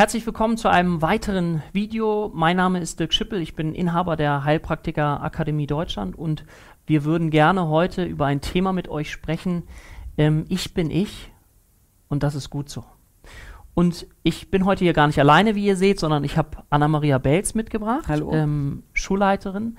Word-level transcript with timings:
Herzlich 0.00 0.24
willkommen 0.24 0.56
zu 0.56 0.70
einem 0.70 1.02
weiteren 1.02 1.62
Video. 1.74 2.30
Mein 2.32 2.56
Name 2.56 2.80
ist 2.80 2.98
Dirk 2.98 3.12
Schippel, 3.12 3.42
ich 3.42 3.54
bin 3.54 3.74
Inhaber 3.74 4.16
der 4.16 4.44
Heilpraktiker 4.44 5.22
Akademie 5.22 5.66
Deutschland 5.66 6.16
und 6.16 6.46
wir 6.86 7.04
würden 7.04 7.28
gerne 7.28 7.68
heute 7.68 8.04
über 8.04 8.24
ein 8.24 8.40
Thema 8.40 8.72
mit 8.72 8.88
euch 8.88 9.10
sprechen. 9.10 9.64
Ähm, 10.16 10.46
ich 10.48 10.72
bin 10.72 10.90
ich 10.90 11.30
und 12.08 12.22
das 12.22 12.34
ist 12.34 12.48
gut 12.48 12.70
so. 12.70 12.82
Und 13.74 14.06
ich 14.22 14.50
bin 14.50 14.64
heute 14.64 14.84
hier 14.84 14.94
gar 14.94 15.06
nicht 15.06 15.20
alleine, 15.20 15.54
wie 15.54 15.66
ihr 15.66 15.76
seht, 15.76 16.00
sondern 16.00 16.24
ich 16.24 16.38
habe 16.38 16.64
Anna-Maria 16.70 17.18
Belz 17.18 17.52
mitgebracht, 17.52 18.08
Hallo. 18.08 18.32
Ähm, 18.32 18.84
Schulleiterin. 18.94 19.76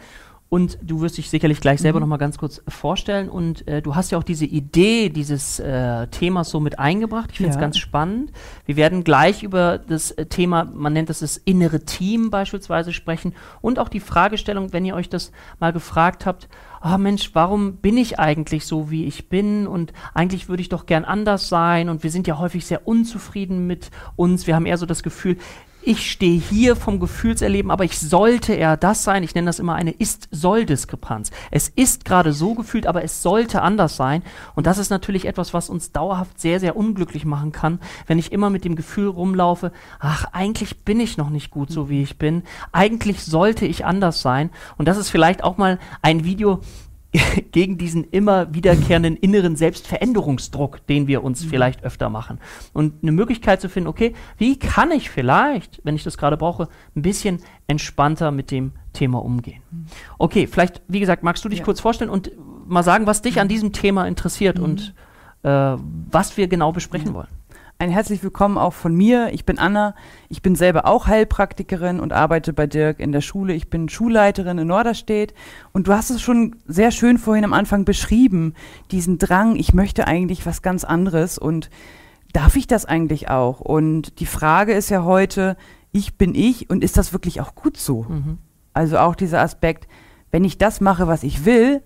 Und 0.53 0.77
du 0.81 0.99
wirst 0.99 1.17
dich 1.17 1.29
sicherlich 1.29 1.61
gleich 1.61 1.79
selber 1.79 1.99
Mhm. 1.99 2.01
noch 2.01 2.07
mal 2.09 2.17
ganz 2.17 2.37
kurz 2.37 2.61
vorstellen. 2.67 3.29
Und 3.29 3.65
äh, 3.69 3.81
du 3.81 3.95
hast 3.95 4.11
ja 4.11 4.17
auch 4.17 4.23
diese 4.23 4.43
Idee 4.43 5.07
dieses 5.07 5.61
äh, 5.61 6.07
Themas 6.07 6.49
so 6.49 6.59
mit 6.59 6.77
eingebracht. 6.77 7.29
Ich 7.31 7.37
finde 7.37 7.51
es 7.51 7.55
Ja. 7.55 7.61
ganz 7.61 7.77
spannend. 7.77 8.33
Wir 8.65 8.75
werden 8.75 9.05
gleich 9.05 9.43
über 9.43 9.77
das 9.77 10.11
äh, 10.11 10.25
Thema, 10.25 10.65
man 10.65 10.91
nennt 10.91 11.07
das 11.07 11.19
das 11.19 11.37
innere 11.37 11.85
Team 11.85 12.31
beispielsweise 12.31 12.91
sprechen. 12.91 13.33
Und 13.61 13.79
auch 13.79 13.87
die 13.87 14.01
Fragestellung, 14.01 14.73
wenn 14.73 14.83
ihr 14.83 14.93
euch 14.93 15.07
das 15.07 15.31
mal 15.61 15.71
gefragt 15.71 16.25
habt, 16.25 16.49
ah 16.81 16.97
Mensch, 16.97 17.29
warum 17.33 17.77
bin 17.77 17.97
ich 17.97 18.19
eigentlich 18.19 18.65
so, 18.65 18.91
wie 18.91 19.05
ich 19.05 19.29
bin? 19.29 19.67
Und 19.67 19.93
eigentlich 20.13 20.49
würde 20.49 20.59
ich 20.61 20.67
doch 20.67 20.85
gern 20.85 21.05
anders 21.05 21.47
sein. 21.47 21.87
Und 21.87 22.03
wir 22.03 22.11
sind 22.11 22.27
ja 22.27 22.39
häufig 22.39 22.65
sehr 22.65 22.85
unzufrieden 22.85 23.67
mit 23.67 23.89
uns. 24.17 24.47
Wir 24.47 24.55
haben 24.55 24.65
eher 24.65 24.77
so 24.77 24.85
das 24.85 25.01
Gefühl, 25.01 25.37
ich 25.83 26.11
stehe 26.11 26.39
hier 26.39 26.75
vom 26.75 26.99
Gefühlserleben, 26.99 27.71
aber 27.71 27.83
ich 27.83 27.97
sollte 27.97 28.53
eher 28.53 28.77
das 28.77 29.03
sein. 29.03 29.23
Ich 29.23 29.33
nenne 29.33 29.47
das 29.47 29.59
immer 29.59 29.75
eine 29.75 29.91
Ist-Soll-Diskrepanz. 29.91 31.31
Es 31.49 31.69
ist 31.69 32.05
gerade 32.05 32.33
so 32.33 32.53
gefühlt, 32.53 32.85
aber 32.87 33.03
es 33.03 33.21
sollte 33.21 33.61
anders 33.61 33.95
sein. 33.95 34.23
Und 34.55 34.67
das 34.67 34.77
ist 34.77 34.89
natürlich 34.89 35.25
etwas, 35.25 35.53
was 35.53 35.69
uns 35.69 35.91
dauerhaft 35.91 36.39
sehr, 36.39 36.59
sehr 36.59 36.75
unglücklich 36.75 37.25
machen 37.25 37.51
kann, 37.51 37.79
wenn 38.07 38.19
ich 38.19 38.31
immer 38.31 38.49
mit 38.49 38.65
dem 38.65 38.75
Gefühl 38.75 39.07
rumlaufe, 39.07 39.71
ach, 39.99 40.25
eigentlich 40.33 40.83
bin 40.83 40.99
ich 40.99 41.17
noch 41.17 41.29
nicht 41.29 41.51
gut 41.51 41.71
so, 41.71 41.89
wie 41.89 42.03
ich 42.03 42.17
bin. 42.17 42.43
Eigentlich 42.71 43.23
sollte 43.23 43.65
ich 43.65 43.85
anders 43.85 44.21
sein. 44.21 44.51
Und 44.77 44.87
das 44.87 44.97
ist 44.97 45.09
vielleicht 45.09 45.43
auch 45.43 45.57
mal 45.57 45.79
ein 46.01 46.23
Video, 46.23 46.61
gegen 47.51 47.77
diesen 47.77 48.05
immer 48.05 48.53
wiederkehrenden 48.53 49.17
inneren 49.17 49.55
Selbstveränderungsdruck, 49.55 50.85
den 50.87 51.07
wir 51.07 51.23
uns 51.23 51.43
vielleicht 51.43 51.83
öfter 51.83 52.09
machen. 52.09 52.39
Und 52.73 53.01
eine 53.01 53.11
Möglichkeit 53.11 53.59
zu 53.59 53.67
finden, 53.67 53.87
okay, 53.89 54.13
wie 54.37 54.57
kann 54.57 54.91
ich 54.91 55.09
vielleicht, 55.09 55.81
wenn 55.83 55.95
ich 55.95 56.03
das 56.03 56.17
gerade 56.17 56.37
brauche, 56.37 56.69
ein 56.95 57.01
bisschen 57.01 57.39
entspannter 57.67 58.31
mit 58.31 58.49
dem 58.51 58.71
Thema 58.93 59.23
umgehen. 59.23 59.61
Okay, 60.17 60.47
vielleicht, 60.47 60.81
wie 60.87 60.99
gesagt, 60.99 61.23
magst 61.23 61.43
du 61.43 61.49
dich 61.49 61.59
Ja. 61.59 61.65
kurz 61.65 61.79
vorstellen 61.79 62.09
und 62.09 62.31
mal 62.67 62.83
sagen, 62.83 63.07
was 63.07 63.21
dich 63.21 63.39
an 63.39 63.47
diesem 63.47 63.73
Thema 63.73 64.07
interessiert 64.07 64.59
und 64.59 64.93
äh, 65.43 65.49
was 65.49 66.37
wir 66.37 66.47
genau 66.47 66.71
besprechen 66.71 67.13
wollen. 67.13 67.27
Ein 67.81 67.89
herzlich 67.89 68.21
willkommen 68.21 68.59
auch 68.59 68.73
von 68.73 68.93
mir. 68.93 69.33
Ich 69.33 69.43
bin 69.43 69.57
Anna. 69.57 69.95
Ich 70.29 70.43
bin 70.43 70.53
selber 70.53 70.85
auch 70.85 71.07
Heilpraktikerin 71.07 71.99
und 71.99 72.13
arbeite 72.13 72.53
bei 72.53 72.67
Dirk 72.67 72.99
in 72.99 73.11
der 73.11 73.21
Schule. 73.21 73.55
Ich 73.55 73.71
bin 73.71 73.89
Schulleiterin 73.89 74.59
in 74.59 74.67
Norderstedt. 74.67 75.33
Und 75.73 75.87
du 75.87 75.93
hast 75.93 76.11
es 76.11 76.21
schon 76.21 76.57
sehr 76.67 76.91
schön 76.91 77.17
vorhin 77.17 77.43
am 77.43 77.53
Anfang 77.53 77.83
beschrieben, 77.83 78.53
diesen 78.91 79.17
Drang, 79.17 79.55
ich 79.55 79.73
möchte 79.73 80.05
eigentlich 80.05 80.45
was 80.45 80.61
ganz 80.61 80.83
anderes 80.83 81.39
und 81.39 81.71
darf 82.33 82.55
ich 82.55 82.67
das 82.67 82.85
eigentlich 82.85 83.29
auch? 83.31 83.59
Und 83.59 84.19
die 84.19 84.27
Frage 84.27 84.73
ist 84.73 84.91
ja 84.91 85.03
heute, 85.03 85.57
ich 85.91 86.19
bin 86.19 86.35
ich 86.35 86.69
und 86.69 86.83
ist 86.83 86.97
das 86.97 87.13
wirklich 87.13 87.41
auch 87.41 87.55
gut 87.55 87.77
so? 87.77 88.03
Mhm. 88.03 88.37
Also 88.75 88.99
auch 88.99 89.15
dieser 89.15 89.41
Aspekt, 89.41 89.87
wenn 90.29 90.43
ich 90.43 90.59
das 90.59 90.81
mache, 90.81 91.07
was 91.07 91.23
ich 91.23 91.45
will, 91.45 91.81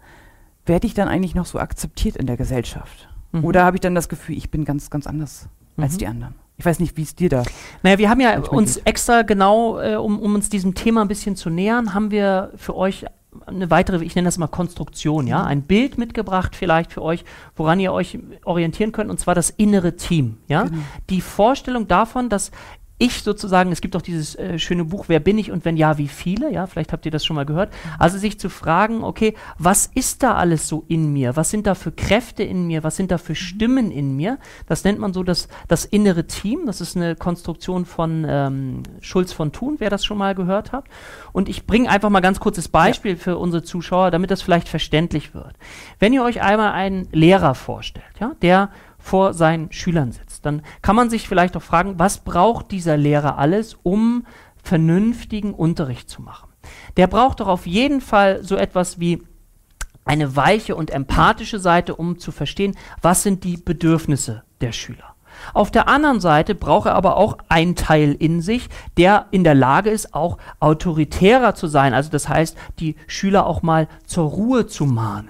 werde 0.66 0.88
ich 0.88 0.94
dann 0.94 1.08
eigentlich 1.08 1.36
noch 1.36 1.46
so 1.46 1.58
akzeptiert 1.58 2.18
in 2.18 2.28
der 2.28 2.36
Gesellschaft? 2.36 3.08
Mhm. 3.32 3.46
Oder 3.46 3.64
habe 3.64 3.78
ich 3.78 3.82
dann 3.82 3.96
das 3.96 4.10
Gefühl, 4.10 4.36
ich 4.36 4.52
bin 4.52 4.66
ganz, 4.66 4.90
ganz 4.90 5.08
anders 5.08 5.48
als 5.78 5.94
Mhm. 5.94 5.98
die 5.98 6.08
anderen? 6.08 6.36
Ich 6.58 6.66
weiß 6.66 6.80
nicht, 6.80 6.96
wie 6.96 7.02
es 7.02 7.16
dir 7.16 7.30
da. 7.30 7.44
Naja, 7.84 7.98
wir 7.98 8.10
haben 8.10 8.22
ja 8.22 8.40
uns 8.40 8.76
geht. 8.76 8.88
extra 8.88 9.24
genau, 9.24 9.80
äh, 9.80 9.96
um, 9.96 10.20
um 10.20 10.36
uns 10.36 10.50
diesem 10.50 10.74
Thema 10.74 11.02
ein 11.02 11.08
bisschen 11.10 11.36
zu 11.36 11.50
nähern, 11.50 11.94
haben 11.94 12.12
wir 12.12 12.52
für 12.56 12.76
euch 12.78 13.06
eine 13.46 13.70
weitere, 13.70 14.04
ich 14.06 14.16
nenne 14.16 14.28
das 14.28 14.38
mal 14.38 14.48
Konstruktion, 14.48 15.28
ja, 15.28 15.44
ein 15.44 15.64
Bild 15.64 15.98
mitgebracht 15.98 16.56
vielleicht 16.56 16.94
für 16.94 17.02
euch, 17.02 17.26
woran 17.58 17.82
ihr 17.82 17.92
euch 17.92 18.18
orientieren 18.46 18.94
könnt, 18.94 19.10
und 19.10 19.20
zwar 19.20 19.36
das 19.36 19.50
innere 19.50 19.98
Team, 19.98 20.38
ja. 20.48 20.64
Genau. 20.64 20.78
Die 21.10 21.20
Vorstellung 21.20 21.90
davon, 21.90 22.30
dass 22.30 22.52
ich 22.98 23.24
sozusagen, 23.24 23.72
es 23.72 23.82
gibt 23.82 23.96
auch 23.96 24.02
dieses 24.02 24.36
äh, 24.36 24.58
schöne 24.58 24.86
Buch, 24.86 25.06
wer 25.08 25.20
bin 25.20 25.38
ich 25.38 25.52
und 25.52 25.66
wenn 25.66 25.76
ja, 25.76 25.98
wie 25.98 26.08
viele, 26.08 26.52
ja, 26.52 26.66
vielleicht 26.66 26.94
habt 26.94 27.06
ihr 27.06 27.12
das 27.12 27.26
schon 27.26 27.36
mal 27.36 27.46
gehört. 27.46 27.74
Also 28.00 28.18
sich 28.18 28.40
zu 28.40 28.50
fragen, 28.50 29.04
okay, 29.04 29.36
was 29.58 29.88
ist 29.94 30.24
da 30.24 30.36
alles 30.36 30.68
so 30.70 30.86
in 30.88 31.12
mir? 31.12 31.36
Was 31.36 31.50
sind 31.50 31.68
da 31.68 31.76
für 31.76 31.92
Kräfte 31.92 32.44
in 32.44 32.68
mir? 32.68 32.84
Was 32.84 32.96
sind 32.96 33.12
da 33.12 33.18
für 33.18 33.36
Stimmen 33.36 33.92
in 33.92 34.16
mir? 34.16 34.38
Das 34.68 34.86
nennt 34.86 35.00
man 35.00 35.14
so 35.14 35.24
das, 35.24 35.50
das 35.68 35.84
innere 35.84 36.26
Team. 36.26 36.66
Das 36.66 36.80
ist 36.80 36.96
eine 36.96 37.16
Konstruktion 37.16 37.86
von 37.86 38.26
ähm, 38.28 38.84
Schulz 39.02 39.34
von 39.34 39.52
Thun, 39.52 39.76
wer 39.80 39.90
das 39.90 40.06
schon 40.06 40.18
mal 40.18 40.34
gehört 40.34 40.72
hat. 40.72 40.86
Und 41.34 41.50
ich 41.50 41.66
bringe 41.66 41.90
einfach 41.90 42.10
mal 42.10 42.22
ganz 42.22 42.40
kurzes 42.40 42.70
Beispiel 42.70 43.18
für 43.18 43.38
unsere 43.38 43.64
Zuschauer, 43.64 44.10
damit 44.10 44.32
das 44.32 44.42
vielleicht 44.42 44.70
verständlich 44.70 45.34
wird. 45.34 45.56
Wenn 46.00 46.14
ihr 46.14 46.24
euch 46.24 46.42
einmal 46.42 46.72
einen 46.72 47.10
Lehrer 47.12 47.56
vorstellt, 47.56 48.06
ja, 48.22 48.32
der 48.42 48.70
vor 48.98 49.34
seinen 49.34 49.72
Schülern 49.72 50.12
sitzt, 50.12 50.25
dann 50.46 50.62
kann 50.82 50.96
man 50.96 51.10
sich 51.10 51.28
vielleicht 51.28 51.58
auch 51.58 51.62
fragen, 51.62 52.00
was 52.00 52.20
braucht 52.20 52.72
dieser 52.72 52.98
Lehrer 52.98 53.38
alles, 53.38 53.78
um 53.84 54.26
vernünftigen 54.64 55.54
Unterricht 55.54 56.10
zu 56.10 56.22
machen? 56.22 56.50
Der 56.98 57.08
braucht 57.08 57.40
doch 57.40 57.48
auf 57.48 57.68
jeden 57.68 58.02
Fall 58.02 58.44
so 58.44 58.56
etwas 58.56 59.00
wie 59.00 59.22
eine 60.06 60.36
weiche 60.36 60.76
und 60.76 60.92
empathische 60.92 61.60
Seite, 61.60 61.96
um 61.96 62.20
zu 62.20 62.32
verstehen, 62.32 62.76
was 63.02 63.24
sind 63.24 63.44
die 63.44 63.58
Bedürfnisse 63.58 64.44
der 64.62 64.72
Schüler. 64.72 65.16
Auf 65.54 65.72
der 65.72 65.88
anderen 65.88 66.22
Seite 66.22 66.56
braucht 66.56 66.88
er 66.88 66.96
aber 66.96 67.18
auch 67.18 67.38
einen 67.50 67.76
Teil 67.76 68.16
in 68.18 68.42
sich, 68.42 68.70
der 68.98 69.26
in 69.32 69.44
der 69.44 69.56
Lage 69.56 69.90
ist, 69.90 70.14
auch 70.14 70.38
autoritärer 70.60 71.56
zu 71.56 71.68
sein. 71.68 71.94
Also 71.94 72.10
das 72.10 72.30
heißt, 72.30 72.58
die 72.80 72.96
Schüler 73.08 73.46
auch 73.46 73.62
mal 73.62 73.88
zur 74.06 74.30
Ruhe 74.30 74.68
zu 74.68 74.86
mahnen. 74.86 75.30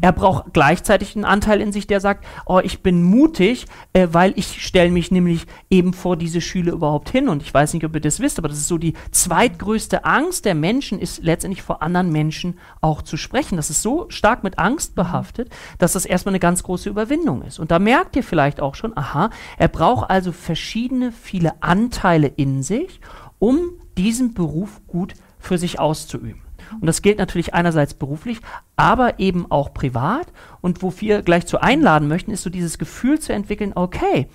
Er 0.00 0.12
braucht 0.12 0.52
gleichzeitig 0.52 1.14
einen 1.14 1.24
Anteil 1.24 1.60
in 1.60 1.72
sich, 1.72 1.86
der 1.86 2.00
sagt, 2.00 2.24
oh, 2.46 2.60
ich 2.62 2.82
bin 2.82 3.02
mutig, 3.02 3.66
äh, 3.92 4.08
weil 4.10 4.32
ich 4.36 4.64
stelle 4.64 4.90
mich 4.90 5.10
nämlich 5.10 5.46
eben 5.70 5.92
vor 5.92 6.16
diese 6.16 6.40
Schüler 6.40 6.72
überhaupt 6.72 7.10
hin. 7.10 7.28
Und 7.28 7.42
ich 7.42 7.52
weiß 7.52 7.74
nicht, 7.74 7.84
ob 7.84 7.94
ihr 7.94 8.00
das 8.00 8.20
wisst, 8.20 8.38
aber 8.38 8.48
das 8.48 8.58
ist 8.58 8.68
so 8.68 8.78
die 8.78 8.94
zweitgrößte 9.10 10.04
Angst 10.04 10.44
der 10.44 10.54
Menschen, 10.54 10.98
ist 10.98 11.22
letztendlich 11.22 11.62
vor 11.62 11.82
anderen 11.82 12.10
Menschen 12.10 12.58
auch 12.80 13.02
zu 13.02 13.16
sprechen. 13.16 13.56
Das 13.56 13.70
ist 13.70 13.82
so 13.82 14.06
stark 14.08 14.44
mit 14.44 14.58
Angst 14.58 14.94
behaftet, 14.94 15.50
dass 15.78 15.92
das 15.92 16.06
erstmal 16.06 16.32
eine 16.32 16.40
ganz 16.40 16.62
große 16.62 16.88
Überwindung 16.88 17.42
ist. 17.42 17.58
Und 17.58 17.70
da 17.70 17.78
merkt 17.78 18.16
ihr 18.16 18.24
vielleicht 18.24 18.60
auch 18.60 18.74
schon, 18.74 18.96
aha, 18.96 19.30
er 19.58 19.68
braucht 19.68 20.10
also 20.10 20.32
verschiedene, 20.32 21.12
viele 21.12 21.62
Anteile 21.62 22.28
in 22.28 22.62
sich, 22.62 23.00
um 23.38 23.60
diesen 23.96 24.34
Beruf 24.34 24.80
gut 24.86 25.14
für 25.38 25.58
sich 25.58 25.80
auszuüben. 25.80 26.42
Und 26.80 26.86
das 26.86 27.02
gilt 27.02 27.18
natürlich 27.18 27.54
einerseits 27.54 27.94
beruflich, 27.94 28.38
aber 28.76 29.18
eben 29.18 29.50
auch 29.50 29.72
privat. 29.74 30.26
Und 30.60 30.82
wo 30.82 30.92
wir 30.98 31.22
gleich 31.22 31.46
zu 31.46 31.60
einladen 31.60 32.08
möchten, 32.08 32.30
ist 32.30 32.42
so 32.42 32.50
dieses 32.50 32.78
Gefühl 32.78 33.18
zu 33.20 33.32
entwickeln, 33.32 33.72
okay, 33.74 34.28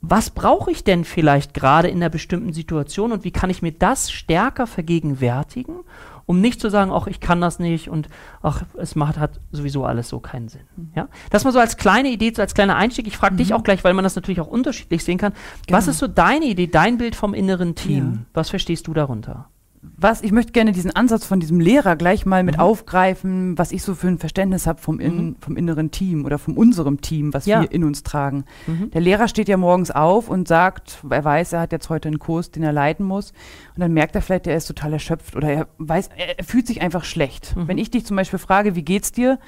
was 0.00 0.30
brauche 0.30 0.70
ich 0.70 0.84
denn 0.84 1.04
vielleicht 1.04 1.54
gerade 1.54 1.88
in 1.88 1.96
einer 1.96 2.08
bestimmten 2.08 2.52
Situation 2.52 3.10
und 3.10 3.24
wie 3.24 3.32
kann 3.32 3.50
ich 3.50 3.62
mir 3.62 3.72
das 3.72 4.12
stärker 4.12 4.68
vergegenwärtigen, 4.68 5.80
um 6.24 6.40
nicht 6.40 6.60
zu 6.60 6.70
sagen, 6.70 6.92
ach, 6.92 7.08
ich 7.08 7.18
kann 7.20 7.40
das 7.40 7.58
nicht 7.58 7.88
und 7.88 8.08
ach, 8.42 8.62
es 8.76 8.94
macht 8.94 9.18
hat 9.18 9.40
sowieso 9.50 9.84
alles 9.84 10.08
so 10.08 10.20
keinen 10.20 10.48
Sinn. 10.48 10.60
Ja? 10.94 11.08
Das 11.30 11.42
mal 11.42 11.52
so 11.52 11.58
als 11.58 11.78
kleine 11.78 12.10
Idee, 12.10 12.32
so 12.32 12.42
als 12.42 12.54
kleiner 12.54 12.76
Einstieg. 12.76 13.06
Ich 13.08 13.16
frage 13.16 13.36
dich 13.36 13.54
auch 13.54 13.64
gleich, 13.64 13.82
weil 13.82 13.94
man 13.94 14.04
das 14.04 14.14
natürlich 14.14 14.40
auch 14.40 14.46
unterschiedlich 14.46 15.02
sehen 15.02 15.18
kann. 15.18 15.32
Was 15.68 15.86
Genau. 15.86 15.90
ist 15.92 15.98
so 15.98 16.06
deine 16.06 16.44
Idee, 16.44 16.68
dein 16.68 16.98
Bild 16.98 17.16
vom 17.16 17.34
inneren 17.34 17.74
Team? 17.74 18.12
Ja. 18.12 18.20
Was 18.34 18.50
verstehst 18.50 18.86
du 18.86 18.94
darunter? 18.94 19.48
Was, 19.96 20.22
ich 20.22 20.32
möchte 20.32 20.52
gerne 20.52 20.72
diesen 20.72 20.94
Ansatz 20.94 21.24
von 21.24 21.40
diesem 21.40 21.60
Lehrer 21.60 21.96
gleich 21.96 22.26
mal 22.26 22.42
mit 22.44 22.56
Mhm. 22.56 22.60
aufgreifen, 22.62 23.56
was 23.58 23.72
ich 23.72 23.82
so 23.82 23.94
für 23.94 24.08
ein 24.08 24.18
Verständnis 24.18 24.66
habe 24.66 24.80
vom, 24.80 25.00
in, 25.00 25.36
vom 25.40 25.56
inneren 25.56 25.90
Team 25.90 26.24
oder 26.24 26.38
von 26.38 26.54
unserem 26.56 27.00
Team, 27.00 27.32
was 27.34 27.46
Ja. 27.46 27.62
wir 27.62 27.72
in 27.72 27.84
uns 27.84 28.02
tragen. 28.02 28.44
Mhm. 28.66 28.90
Der 28.90 29.00
Lehrer 29.00 29.28
steht 29.28 29.48
ja 29.48 29.56
morgens 29.56 29.90
auf 29.90 30.28
und 30.28 30.46
sagt, 30.48 30.98
er 31.08 31.24
weiß, 31.24 31.52
er 31.54 31.60
hat 31.60 31.72
jetzt 31.72 31.88
heute 31.88 32.08
einen 32.08 32.18
Kurs, 32.18 32.50
den 32.50 32.62
er 32.62 32.72
leiten 32.72 33.04
muss. 33.06 33.32
Und 33.74 33.80
dann 33.80 33.92
merkt 33.92 34.14
er 34.14 34.22
vielleicht, 34.22 34.46
er 34.46 34.56
ist 34.56 34.66
total 34.66 34.92
erschöpft 34.92 35.34
oder 35.36 35.48
er 35.50 35.68
weiß, 35.78 36.10
er, 36.16 36.44
fühlt 36.44 36.66
sich 36.66 36.82
einfach 36.82 37.04
schlecht. 37.04 37.56
Mhm. 37.56 37.68
Wenn 37.68 37.78
ich 37.78 37.90
dich 37.90 38.04
zum 38.04 38.16
Beispiel 38.16 38.38
frage, 38.38 38.74
wie 38.74 38.82
geht's 38.82 39.12
dir? 39.12 39.38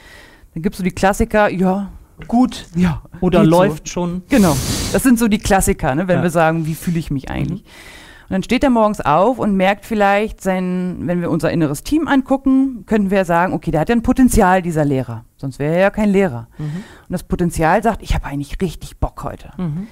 Dann 0.54 0.62
gibst 0.62 0.80
du 0.80 0.84
die 0.84 0.90
Klassiker, 0.90 1.48
ja, 1.50 1.90
Gut. 2.28 2.66
ja. 2.74 3.02
Oder 3.20 3.42
geht 3.42 3.50
so. 3.52 3.58
läuft 3.58 3.88
schon. 3.88 4.22
Genau. 4.28 4.56
Das 4.92 5.02
sind 5.02 5.18
so 5.18 5.28
die 5.28 5.38
Klassiker, 5.38 5.94
ne, 5.94 6.08
wenn 6.08 6.16
Ja. 6.18 6.22
wir 6.24 6.30
sagen, 6.30 6.66
wie 6.66 6.74
fühle 6.74 6.98
ich 6.98 7.10
mich 7.10 7.30
eigentlich. 7.30 7.62
Mhm. 7.62 7.66
Und 8.30 8.34
dann 8.34 8.42
steht 8.44 8.62
er 8.62 8.70
morgens 8.70 9.00
auf 9.00 9.40
und 9.40 9.56
merkt 9.56 9.84
vielleicht 9.84 10.40
sein, 10.40 10.98
wenn 11.00 11.20
wir 11.20 11.32
unser 11.32 11.50
inneres 11.50 11.82
Team 11.82 12.06
angucken, 12.06 12.84
könnten 12.86 13.10
wir 13.10 13.18
ja 13.18 13.24
sagen, 13.24 13.52
okay, 13.52 13.72
der 13.72 13.80
hat 13.80 13.88
ja 13.88 13.96
ein 13.96 14.04
Potenzial, 14.04 14.62
dieser 14.62 14.84
Lehrer. 14.84 15.24
Sonst 15.36 15.58
wäre 15.58 15.74
er 15.74 15.80
ja 15.80 15.90
kein 15.90 16.10
Lehrer. 16.10 16.46
Mhm. 16.56 16.64
Und 16.64 17.10
das 17.10 17.24
Potenzial 17.24 17.82
sagt, 17.82 18.02
ich 18.02 18.14
habe 18.14 18.26
eigentlich 18.26 18.60
richtig 18.62 18.98
Bock 19.00 19.24
heute. 19.24 19.50
Mhm. 19.56 19.88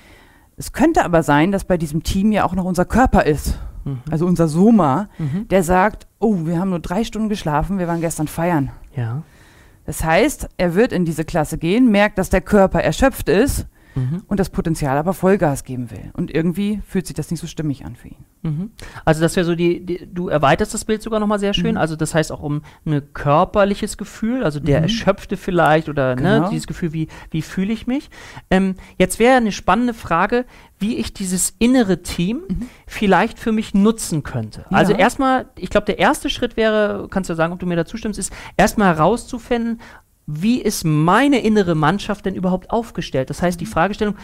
Es 0.57 0.73
könnte 0.73 1.05
aber 1.05 1.25
sein, 1.25 1.51
dass 1.51 1.65
bei 1.65 1.77
diesem 1.77 2.05
Team 2.05 2.31
ja 2.31 2.45
auch 2.45 2.55
noch 2.55 2.65
unser 2.65 2.85
Körper 2.85 3.27
ist. 3.27 3.59
Mhm. 3.85 4.03
Also 4.09 4.25
unser 4.25 4.47
Soma, 4.47 5.09
Mhm. 5.19 5.49
der 5.49 5.65
sagt, 5.65 6.07
oh, 6.21 6.47
wir 6.47 6.61
haben 6.61 6.71
nur 6.71 6.79
drei 6.79 7.03
Stunden 7.03 7.29
geschlafen, 7.29 7.81
wir 7.81 7.89
waren 7.89 8.01
gestern 8.01 8.29
feiern. 8.29 8.71
Ja. 8.95 9.23
Das 9.85 10.05
heißt, 10.05 10.49
er 10.59 10.77
wird 10.77 10.93
in 10.93 11.05
diese 11.05 11.25
Klasse 11.25 11.59
gehen, 11.59 11.91
merkt, 11.91 12.19
dass 12.19 12.31
der 12.31 12.43
Körper 12.43 12.81
erschöpft 12.85 13.29
ist 13.29 13.67
mhm. 13.99 14.23
und 14.27 14.41
das 14.41 14.51
Potenzial 14.51 14.97
aber 14.97 15.13
Vollgas 15.13 15.65
geben 15.65 15.91
will. 15.91 16.11
Und 16.15 16.35
irgendwie 16.35 16.81
fühlt 16.87 17.07
sich 17.07 17.15
das 17.15 17.31
nicht 17.31 17.41
so 17.41 17.47
stimmig 17.47 17.85
an 17.85 17.97
für 17.97 18.09
ihn. 18.09 18.25
Mhm. 18.43 18.71
Also 19.05 19.21
das 19.21 19.37
wäre 19.37 19.45
so 19.45 19.55
die, 19.55 19.85
die, 19.85 20.09
du 20.13 20.29
erweiterst 20.29 20.75
das 20.75 20.85
Bild 20.85 21.03
sogar 21.03 21.21
nochmal 21.21 21.39
sehr 21.39 21.55
schön. 21.55 21.73
Mhm. 21.73 21.79
Also 21.79 21.97
das 21.97 22.15
heißt 22.15 22.33
auch 22.33 22.43
um 22.43 22.63
ein 22.87 23.03
körperliches 23.13 23.97
Gefühl, 23.97 24.45
also 24.45 24.61
der 24.61 24.79
mhm. 24.79 24.85
Erschöpfte 24.85 25.37
vielleicht 25.37 25.89
oder 25.89 26.15
ne, 26.15 26.23
genau. 26.23 26.41
ne, 26.41 26.49
dieses 26.51 26.67
Gefühl, 26.67 26.93
wie, 26.93 27.09
wie 27.31 27.43
fühle 27.43 27.73
ich 27.73 27.87
mich. 27.87 28.11
Ähm, 28.51 28.75
jetzt 28.99 29.19
wäre 29.19 29.37
eine 29.37 29.53
spannende 29.53 29.95
Frage, 29.95 30.45
wie 30.79 30.97
ich 30.97 31.13
dieses 31.13 31.55
innere 31.59 32.03
Team 32.03 32.43
mhm. 32.49 32.69
vielleicht 32.87 33.39
für 33.39 33.53
mich 33.53 33.75
nutzen 33.75 34.23
könnte. 34.23 34.67
Ja. 34.71 34.77
Also 34.77 34.93
erstmal, 34.93 35.47
ich 35.57 35.71
glaube, 35.71 35.87
der 35.87 35.99
erste 35.99 36.31
Schritt 36.31 36.57
wäre, 36.57 37.09
kannst 37.11 37.31
du 37.31 37.35
sagen, 37.35 37.53
ob 37.53 37.59
du 37.59 37.67
mir 37.67 37.77
dazu 37.77 37.97
stimmst, 37.97 38.19
ist 38.19 38.33
erstmal 38.57 38.95
herauszufinden, 38.95 39.81
wie 40.31 40.61
ist 40.61 40.85
meine 40.85 41.41
innere 41.41 41.75
Mannschaft 41.75 42.27
denn 42.27 42.35
überhaupt 42.35 42.71
aufgestellt? 42.71 43.31
Das 43.31 43.41
heißt, 43.41 43.59
die 43.59 43.65
mhm. 43.65 43.71
Fragestellung, 43.71 44.15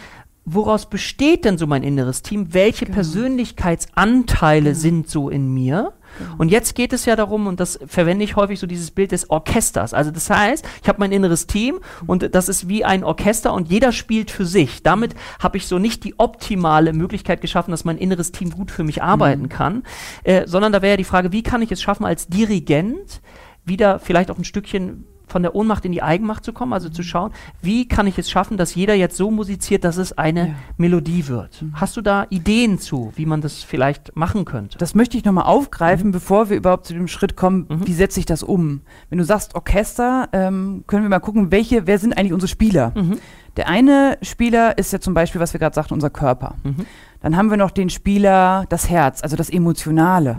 woraus 0.45 0.87
besteht 0.87 1.45
denn 1.45 1.57
so 1.57 1.65
mein 1.65 1.81
inneres 1.81 2.21
Team? 2.21 2.53
Welche 2.53 2.85
genau. 2.85 2.97
Persönlichkeitsanteile 2.97 4.69
genau. 4.69 4.79
sind 4.79 5.09
so 5.09 5.29
in 5.29 5.51
mir? 5.51 5.93
Genau. 6.19 6.35
Und 6.37 6.49
jetzt 6.49 6.75
geht 6.75 6.93
es 6.93 7.05
ja 7.05 7.15
darum, 7.15 7.47
und 7.47 7.59
das 7.59 7.79
verwende 7.87 8.23
ich 8.23 8.35
häufig 8.35 8.59
so 8.59 8.67
dieses 8.67 8.91
Bild 8.91 9.13
des 9.13 9.31
Orchesters. 9.31 9.95
Also 9.95 10.11
das 10.11 10.29
heißt, 10.29 10.63
ich 10.83 10.87
habe 10.87 10.99
mein 10.99 11.11
inneres 11.11 11.47
Team 11.47 11.79
und 12.05 12.35
das 12.35 12.49
ist 12.49 12.69
wie 12.69 12.85
ein 12.85 13.03
Orchester 13.03 13.51
und 13.51 13.69
jeder 13.69 13.91
spielt 13.91 14.29
für 14.29 14.45
sich. 14.45 14.83
Damit 14.83 15.15
habe 15.39 15.57
ich 15.57 15.65
so 15.65 15.79
nicht 15.79 16.03
die 16.03 16.19
optimale 16.19 16.93
Möglichkeit 16.93 17.41
geschaffen, 17.41 17.71
dass 17.71 17.83
mein 17.83 17.97
inneres 17.97 18.31
Team 18.31 18.51
gut 18.51 18.69
für 18.69 18.83
mich 18.83 19.01
arbeiten 19.01 19.43
mhm. 19.43 19.49
kann, 19.49 19.83
äh, 20.23 20.45
sondern 20.45 20.71
da 20.71 20.83
wäre 20.83 20.91
ja 20.91 20.97
die 20.97 21.03
Frage, 21.03 21.31
wie 21.31 21.41
kann 21.41 21.63
ich 21.63 21.71
es 21.71 21.81
schaffen, 21.81 22.05
als 22.05 22.27
Dirigent 22.27 23.21
wieder 23.65 23.97
vielleicht 23.97 24.29
auch 24.29 24.37
ein 24.37 24.43
Stückchen 24.43 25.05
von 25.35 25.43
der 25.43 25.53
Ohnmacht 25.53 25.83
in 25.83 25.91
die 25.91 26.01
Eigenmacht 26.01 26.45
zu 26.45 26.53
kommen, 26.53 26.71
also 26.71 26.87
zu 26.87 27.01
mhm. 27.01 27.05
schauen, 27.07 27.31
wie 27.61 27.89
kann 27.89 28.07
ich 28.07 28.17
es 28.17 28.31
schaffen, 28.31 28.55
dass 28.55 28.73
jeder 28.73 28.93
jetzt 28.93 29.17
so 29.17 29.31
musiziert, 29.31 29.83
dass 29.83 29.97
es 29.97 30.17
eine 30.17 30.47
ja. 30.47 30.53
Melodie 30.77 31.27
wird. 31.27 31.61
Mhm. 31.61 31.73
Hast 31.73 31.97
du 31.97 32.01
da 32.01 32.25
Ideen 32.29 32.79
zu, 32.79 33.11
wie 33.17 33.25
man 33.25 33.41
das 33.41 33.61
vielleicht 33.61 34.15
machen 34.15 34.45
könnte? 34.45 34.77
Das 34.77 34.95
möchte 34.95 35.17
ich 35.17 35.25
nochmal 35.25 35.43
aufgreifen, 35.43 36.07
mhm. 36.07 36.11
bevor 36.13 36.49
wir 36.49 36.55
überhaupt 36.55 36.85
zu 36.85 36.93
dem 36.93 37.09
Schritt 37.09 37.35
kommen, 37.35 37.65
mhm. 37.67 37.85
wie 37.85 37.91
setze 37.91 38.21
ich 38.21 38.25
das 38.25 38.43
um? 38.43 38.79
Wenn 39.09 39.17
du 39.17 39.25
sagst 39.25 39.55
Orchester, 39.55 40.29
ähm, 40.31 40.85
können 40.87 41.03
wir 41.03 41.09
mal 41.09 41.19
gucken, 41.19 41.51
welche, 41.51 41.85
wer 41.85 41.99
sind 41.99 42.17
eigentlich 42.17 42.31
unsere 42.31 42.47
Spieler? 42.47 42.93
Mhm. 42.95 43.19
Der 43.57 43.67
eine 43.67 44.17
Spieler 44.21 44.77
ist 44.77 44.93
ja 44.93 45.01
zum 45.01 45.13
Beispiel, 45.13 45.41
was 45.41 45.51
wir 45.51 45.59
gerade 45.59 45.75
sagten, 45.75 45.95
unser 45.95 46.11
Körper. 46.11 46.55
Mhm. 46.63 46.85
Dann 47.19 47.35
haben 47.35 47.49
wir 47.49 47.57
noch 47.57 47.71
den 47.71 47.89
Spieler, 47.89 48.63
das 48.69 48.89
Herz, 48.89 49.21
also 49.21 49.35
das 49.35 49.49
Emotionale. 49.49 50.37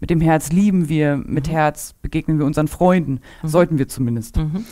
Mhm. 0.00 0.02
Mit 0.02 0.10
dem 0.10 0.20
Herz 0.20 0.50
lieben 0.50 0.88
wir, 0.88 1.16
mit 1.16 1.48
mhm. 1.48 1.52
Herz 1.52 1.94
begegnen 2.02 2.38
wir 2.38 2.46
unseren 2.46 2.68
Freunden, 2.68 3.20
mhm. 3.42 3.48
sollten 3.48 3.78
wir 3.78 3.88
zumindest. 3.88 4.36
Mhm. 4.36 4.64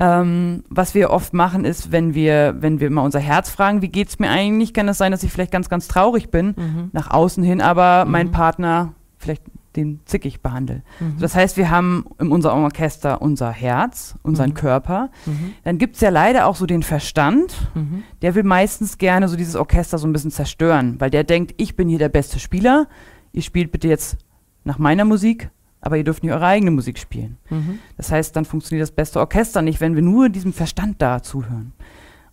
Ähm, 0.00 0.64
was 0.68 0.94
wir 0.94 1.10
oft 1.10 1.34
machen, 1.34 1.64
ist, 1.64 1.92
wenn 1.92 2.14
wir, 2.14 2.56
wenn 2.58 2.80
wir 2.80 2.90
mal 2.90 3.02
unser 3.02 3.20
Herz 3.20 3.50
fragen, 3.50 3.80
wie 3.80 3.88
geht 3.88 4.08
es 4.08 4.18
mir 4.18 4.28
eigentlich, 4.28 4.74
kann 4.74 4.88
es 4.88 4.98
sein, 4.98 5.12
dass 5.12 5.22
ich 5.22 5.30
vielleicht 5.30 5.52
ganz, 5.52 5.68
ganz 5.68 5.86
traurig 5.86 6.30
bin, 6.30 6.54
mhm. 6.56 6.90
nach 6.92 7.10
außen 7.10 7.44
hin, 7.44 7.60
aber 7.60 8.04
mein 8.04 8.32
Partner 8.32 8.94
vielleicht 9.18 9.44
den 9.76 10.00
zickig 10.04 10.40
behandle. 10.40 10.82
Mhm. 11.00 11.16
Das 11.18 11.34
heißt, 11.34 11.56
wir 11.56 11.70
haben 11.70 12.06
in 12.20 12.30
unserem 12.30 12.62
Orchester 12.64 13.20
unser 13.22 13.50
Herz, 13.50 14.14
unseren 14.22 14.50
mhm. 14.50 14.54
Körper. 14.54 15.10
Mhm. 15.26 15.54
Dann 15.64 15.78
gibt 15.78 15.96
es 15.96 16.00
ja 16.00 16.10
leider 16.10 16.46
auch 16.46 16.56
so 16.56 16.66
den 16.66 16.82
Verstand, 16.82 17.70
mhm. 17.74 18.04
der 18.22 18.34
will 18.34 18.44
meistens 18.44 18.98
gerne 18.98 19.28
so 19.28 19.36
dieses 19.36 19.56
Orchester 19.56 19.98
so 19.98 20.06
ein 20.06 20.12
bisschen 20.12 20.30
zerstören, 20.30 21.00
weil 21.00 21.10
der 21.10 21.24
denkt, 21.24 21.54
ich 21.56 21.76
bin 21.76 21.88
hier 21.88 21.98
der 21.98 22.08
beste 22.08 22.38
Spieler, 22.38 22.86
ihr 23.32 23.42
spielt 23.42 23.72
bitte 23.72 23.88
jetzt 23.88 24.18
nach 24.64 24.78
meiner 24.78 25.04
Musik, 25.04 25.50
aber 25.80 25.96
ihr 25.96 26.04
dürft 26.04 26.22
nicht 26.22 26.32
eure 26.32 26.46
eigene 26.46 26.70
Musik 26.70 26.98
spielen. 26.98 27.36
Mhm. 27.50 27.78
Das 27.96 28.10
heißt, 28.10 28.34
dann 28.34 28.44
funktioniert 28.44 28.82
das 28.82 28.94
beste 28.94 29.20
Orchester 29.20 29.62
nicht, 29.62 29.80
wenn 29.80 29.94
wir 29.94 30.02
nur 30.02 30.28
diesem 30.30 30.52
Verstand 30.52 31.00
da 31.00 31.22
zuhören. 31.22 31.72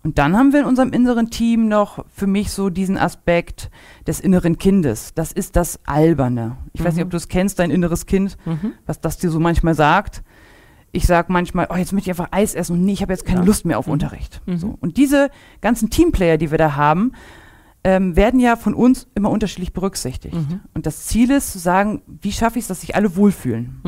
Und 0.04 0.18
dann 0.18 0.36
haben 0.36 0.52
wir 0.52 0.62
in 0.62 0.66
unserem 0.66 0.94
inneren 0.94 1.30
Team 1.30 1.68
noch 1.68 2.06
für 2.10 2.26
mich 2.26 2.52
so 2.52 2.70
diesen 2.70 2.98
Aspekt 2.98 3.70
des 4.08 4.20
inneren 4.20 4.58
Kindes. 4.58 5.14
Das 5.14 5.32
ist 5.32 5.56
das 5.56 5.80
Alberne. 5.86 6.58
Ich 6.74 6.82
mhm. 6.82 6.86
weiß 6.86 6.96
nicht, 6.96 7.04
ob 7.04 7.10
mhm. 7.10 7.12
du 7.12 7.18
es 7.18 7.28
kennst, 7.28 7.60
dein 7.60 7.70
inneres 7.70 8.06
Kind, 8.06 8.38
mhm. 8.46 8.74
was 8.86 9.00
das 9.00 9.18
dir 9.18 9.30
so 9.30 9.40
manchmal 9.40 9.76
sagt. 9.76 10.24
Ich 10.92 11.06
sage 11.06 11.32
manchmal, 11.32 11.68
oh, 11.70 11.76
jetzt 11.76 11.94
möchte 11.94 12.10
ich 12.10 12.20
einfach 12.20 12.32
Eis 12.32 12.56
essen 12.56 12.74
und 12.74 12.84
nee, 12.84 12.94
ich 12.94 13.02
habe 13.02 13.14
jetzt 13.14 13.26
keine 13.26 13.42
ja. 13.42 13.46
Lust 13.46 13.66
mehr 13.66 13.78
auf 13.78 13.88
mhm. 13.88 13.94
Unterricht. 13.94 14.42
Mhm. 14.46 14.58
So. 14.58 14.78
Und 14.80 14.98
diese 14.98 15.30
ganzen 15.62 15.90
Teamplayer, 15.90 16.38
die 16.38 16.52
wir 16.52 16.58
da 16.58 16.76
haben, 16.76 17.12
ähm, 17.84 18.16
werden 18.16 18.40
ja 18.40 18.56
von 18.56 18.74
uns 18.74 19.08
immer 19.16 19.30
unterschiedlich 19.30 19.74
berücksichtigt. 19.74 20.36
Mhm. 20.36 20.62
Und 20.74 20.86
das 20.86 21.06
Ziel 21.08 21.32
ist 21.32 21.52
zu 21.52 21.60
sagen, 21.60 22.02
wie 22.08 22.32
schaffe 22.32 22.60
ich 22.60 22.64
es, 22.64 22.68
dass 22.68 22.82
sich 22.82 22.96
alle 22.96 23.16
wohlfühlen? 23.16 23.82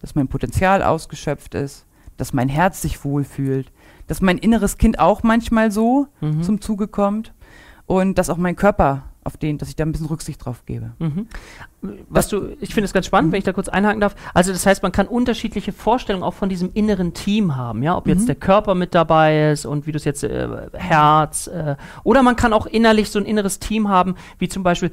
Dass 0.00 0.14
mein 0.14 0.28
Potenzial 0.28 0.82
ausgeschöpft 0.82 1.54
ist, 1.54 1.86
dass 2.16 2.32
mein 2.32 2.48
Herz 2.48 2.82
sich 2.82 3.04
wohlfühlt, 3.04 3.72
dass 4.06 4.20
mein 4.20 4.38
inneres 4.38 4.78
Kind 4.78 4.98
auch 4.98 5.22
manchmal 5.22 5.70
so 5.70 6.08
mhm. 6.20 6.42
zum 6.42 6.60
Zuge 6.60 6.88
kommt 6.88 7.32
und 7.86 8.18
dass 8.18 8.30
auch 8.30 8.36
mein 8.36 8.56
Körper 8.56 9.04
auf 9.28 9.36
den, 9.36 9.58
dass 9.58 9.68
ich 9.68 9.76
da 9.76 9.84
ein 9.84 9.92
bisschen 9.92 10.06
Rücksicht 10.06 10.44
drauf 10.44 10.64
gebe. 10.64 10.92
Mhm. 10.98 11.28
Was 12.08 12.28
du, 12.28 12.56
ich 12.60 12.72
finde 12.74 12.86
es 12.86 12.94
ganz 12.94 13.06
spannend, 13.06 13.28
mhm. 13.28 13.32
wenn 13.32 13.38
ich 13.38 13.44
da 13.44 13.52
kurz 13.52 13.68
einhaken 13.68 14.00
darf. 14.00 14.16
Also 14.32 14.52
das 14.52 14.64
heißt, 14.64 14.82
man 14.82 14.90
kann 14.90 15.06
unterschiedliche 15.06 15.72
Vorstellungen 15.72 16.24
auch 16.24 16.34
von 16.34 16.48
diesem 16.48 16.70
inneren 16.72 17.12
Team 17.12 17.56
haben, 17.56 17.82
ja, 17.82 17.96
ob 17.96 18.06
mhm. 18.06 18.12
jetzt 18.14 18.26
der 18.26 18.34
Körper 18.34 18.74
mit 18.74 18.94
dabei 18.94 19.50
ist 19.52 19.66
und 19.66 19.86
wie 19.86 19.92
du 19.92 19.98
es 19.98 20.04
jetzt 20.04 20.24
äh, 20.24 20.48
Herz 20.72 21.46
äh, 21.46 21.76
oder 22.04 22.22
man 22.22 22.36
kann 22.36 22.54
auch 22.54 22.66
innerlich 22.66 23.10
so 23.10 23.18
ein 23.18 23.26
inneres 23.26 23.58
Team 23.58 23.88
haben, 23.88 24.14
wie 24.38 24.48
zum 24.48 24.62
Beispiel 24.62 24.90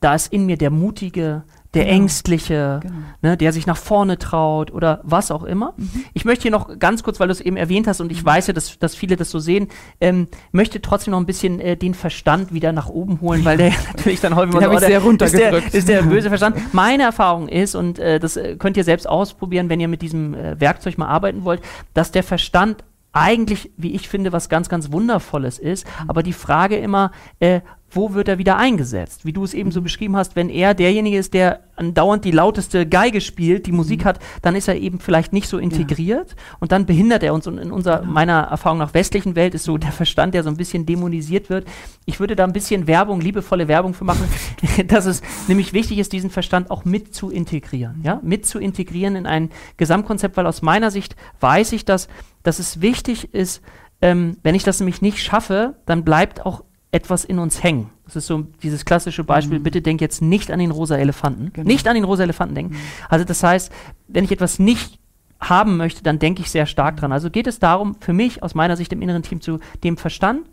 da 0.00 0.14
ist 0.14 0.32
in 0.32 0.46
mir 0.46 0.56
der 0.56 0.70
mutige, 0.70 1.44
der 1.74 1.84
genau. 1.84 1.96
Ängstliche, 1.96 2.80
genau. 2.82 2.94
Ne, 3.22 3.36
der 3.36 3.52
sich 3.52 3.66
nach 3.66 3.76
vorne 3.76 4.18
traut 4.18 4.72
oder 4.72 5.00
was 5.04 5.30
auch 5.30 5.44
immer. 5.44 5.74
Mhm. 5.76 6.04
Ich 6.14 6.24
möchte 6.24 6.42
hier 6.42 6.50
noch 6.50 6.78
ganz 6.78 7.02
kurz, 7.02 7.20
weil 7.20 7.28
du 7.28 7.32
es 7.32 7.40
eben 7.40 7.56
erwähnt 7.56 7.86
hast 7.86 8.00
und 8.00 8.10
ich 8.10 8.22
mhm. 8.22 8.26
weiß 8.26 8.48
ja, 8.48 8.52
dass, 8.52 8.78
dass 8.78 8.96
viele 8.96 9.16
das 9.16 9.30
so 9.30 9.38
sehen, 9.38 9.68
ähm, 10.00 10.26
möchte 10.50 10.82
trotzdem 10.82 11.12
noch 11.12 11.20
ein 11.20 11.26
bisschen 11.26 11.60
äh, 11.60 11.76
den 11.76 11.94
Verstand 11.94 12.52
wieder 12.52 12.72
nach 12.72 12.88
oben 12.88 13.20
holen, 13.20 13.44
weil 13.44 13.56
der 13.56 13.72
natürlich 13.96 14.20
dann 14.20 14.34
häufig 14.34 14.54
mal 14.54 14.80
so, 14.80 14.86
sehr 14.86 15.00
runtergedrückt. 15.00 15.66
Ist 15.66 15.88
der, 15.88 16.00
ist 16.00 16.06
der 16.06 16.10
böse 16.10 16.28
Verstand. 16.30 16.74
Meine 16.74 17.04
Erfahrung 17.04 17.48
ist, 17.48 17.76
und 17.76 17.98
äh, 17.98 18.18
das 18.18 18.36
äh, 18.36 18.56
könnt 18.56 18.76
ihr 18.76 18.84
selbst 18.84 19.08
ausprobieren, 19.08 19.68
wenn 19.68 19.78
ihr 19.78 19.88
mit 19.88 20.02
diesem 20.02 20.34
äh, 20.34 20.60
Werkzeug 20.60 20.98
mal 20.98 21.06
arbeiten 21.06 21.44
wollt, 21.44 21.62
dass 21.94 22.10
der 22.10 22.24
Verstand 22.24 22.84
eigentlich, 23.12 23.70
wie 23.76 23.92
ich 23.92 24.08
finde, 24.08 24.32
was 24.32 24.48
ganz, 24.48 24.68
ganz 24.68 24.92
Wundervolles 24.92 25.58
ist. 25.58 25.86
Mhm. 25.86 26.10
Aber 26.10 26.22
die 26.22 26.32
Frage 26.32 26.76
immer, 26.76 27.10
äh, 27.40 27.60
wo 27.90 28.14
wird 28.14 28.28
er 28.28 28.38
wieder 28.38 28.56
eingesetzt? 28.56 29.24
Wie 29.24 29.32
du 29.32 29.44
es 29.44 29.54
eben 29.54 29.72
so 29.72 29.82
beschrieben 29.82 30.16
hast, 30.16 30.36
wenn 30.36 30.48
er 30.48 30.74
derjenige 30.74 31.18
ist, 31.18 31.34
der 31.34 31.60
andauernd 31.76 32.24
die 32.24 32.30
lauteste 32.30 32.86
Geige 32.86 33.20
spielt, 33.20 33.66
die 33.66 33.72
Musik 33.72 34.00
mhm. 34.00 34.04
hat, 34.04 34.18
dann 34.42 34.54
ist 34.54 34.68
er 34.68 34.76
eben 34.76 35.00
vielleicht 35.00 35.32
nicht 35.32 35.48
so 35.48 35.58
integriert 35.58 36.30
ja. 36.30 36.56
und 36.60 36.72
dann 36.72 36.86
behindert 36.86 37.22
er 37.22 37.34
uns. 37.34 37.46
Und 37.46 37.58
in 37.58 37.72
unserer, 37.72 38.00
genau. 38.00 38.12
meiner 38.12 38.42
Erfahrung 38.42 38.78
nach 38.78 38.94
westlichen 38.94 39.34
Welt 39.34 39.54
ist 39.54 39.64
so 39.64 39.78
der 39.78 39.92
Verstand, 39.92 40.34
der 40.34 40.42
so 40.42 40.50
ein 40.50 40.56
bisschen 40.56 40.86
dämonisiert 40.86 41.50
wird. 41.50 41.66
Ich 42.04 42.20
würde 42.20 42.36
da 42.36 42.44
ein 42.44 42.52
bisschen 42.52 42.86
Werbung, 42.86 43.20
liebevolle 43.20 43.66
Werbung 43.66 43.94
für 43.94 44.04
machen, 44.04 44.28
dass 44.86 45.06
es 45.06 45.22
nämlich 45.48 45.72
wichtig 45.72 45.98
ist, 45.98 46.12
diesen 46.12 46.30
Verstand 46.30 46.70
auch 46.70 46.84
mit 46.84 47.14
zu 47.14 47.30
integrieren. 47.30 48.00
Ja? 48.04 48.20
Mit 48.22 48.46
zu 48.46 48.58
integrieren 48.58 49.16
in 49.16 49.26
ein 49.26 49.50
Gesamtkonzept, 49.78 50.36
weil 50.36 50.46
aus 50.46 50.62
meiner 50.62 50.90
Sicht 50.90 51.16
weiß 51.40 51.72
ich, 51.72 51.84
dass, 51.84 52.08
dass 52.42 52.58
es 52.58 52.80
wichtig 52.80 53.34
ist, 53.34 53.62
ähm, 54.02 54.36
wenn 54.42 54.54
ich 54.54 54.64
das 54.64 54.80
nämlich 54.80 55.02
nicht 55.02 55.18
schaffe, 55.18 55.74
dann 55.84 56.04
bleibt 56.04 56.46
auch 56.46 56.64
etwas 56.92 57.24
in 57.24 57.38
uns 57.38 57.62
hängen. 57.62 57.90
Das 58.04 58.16
ist 58.16 58.26
so 58.26 58.46
dieses 58.62 58.84
klassische 58.84 59.22
Beispiel, 59.22 59.60
mhm. 59.60 59.62
bitte 59.62 59.82
denk 59.82 60.00
jetzt 60.00 60.22
nicht 60.22 60.50
an 60.50 60.58
den 60.58 60.70
rosa 60.70 60.96
Elefanten. 60.96 61.52
Genau. 61.52 61.68
Nicht 61.68 61.86
an 61.86 61.94
den 61.94 62.04
rosa 62.04 62.24
Elefanten 62.24 62.54
denken. 62.54 62.74
Mhm. 62.74 62.80
Also 63.08 63.24
das 63.24 63.42
heißt, 63.42 63.72
wenn 64.08 64.24
ich 64.24 64.32
etwas 64.32 64.58
nicht 64.58 64.98
haben 65.40 65.76
möchte, 65.76 66.02
dann 66.02 66.18
denke 66.18 66.42
ich 66.42 66.50
sehr 66.50 66.66
stark 66.66 66.96
dran. 66.96 67.12
Also 67.12 67.30
geht 67.30 67.46
es 67.46 67.58
darum, 67.58 67.96
für 68.00 68.12
mich 68.12 68.42
aus 68.42 68.54
meiner 68.54 68.76
Sicht 68.76 68.92
im 68.92 69.02
inneren 69.02 69.22
Team 69.22 69.40
zu 69.40 69.60
dem 69.84 69.96
Verstand 69.96 70.46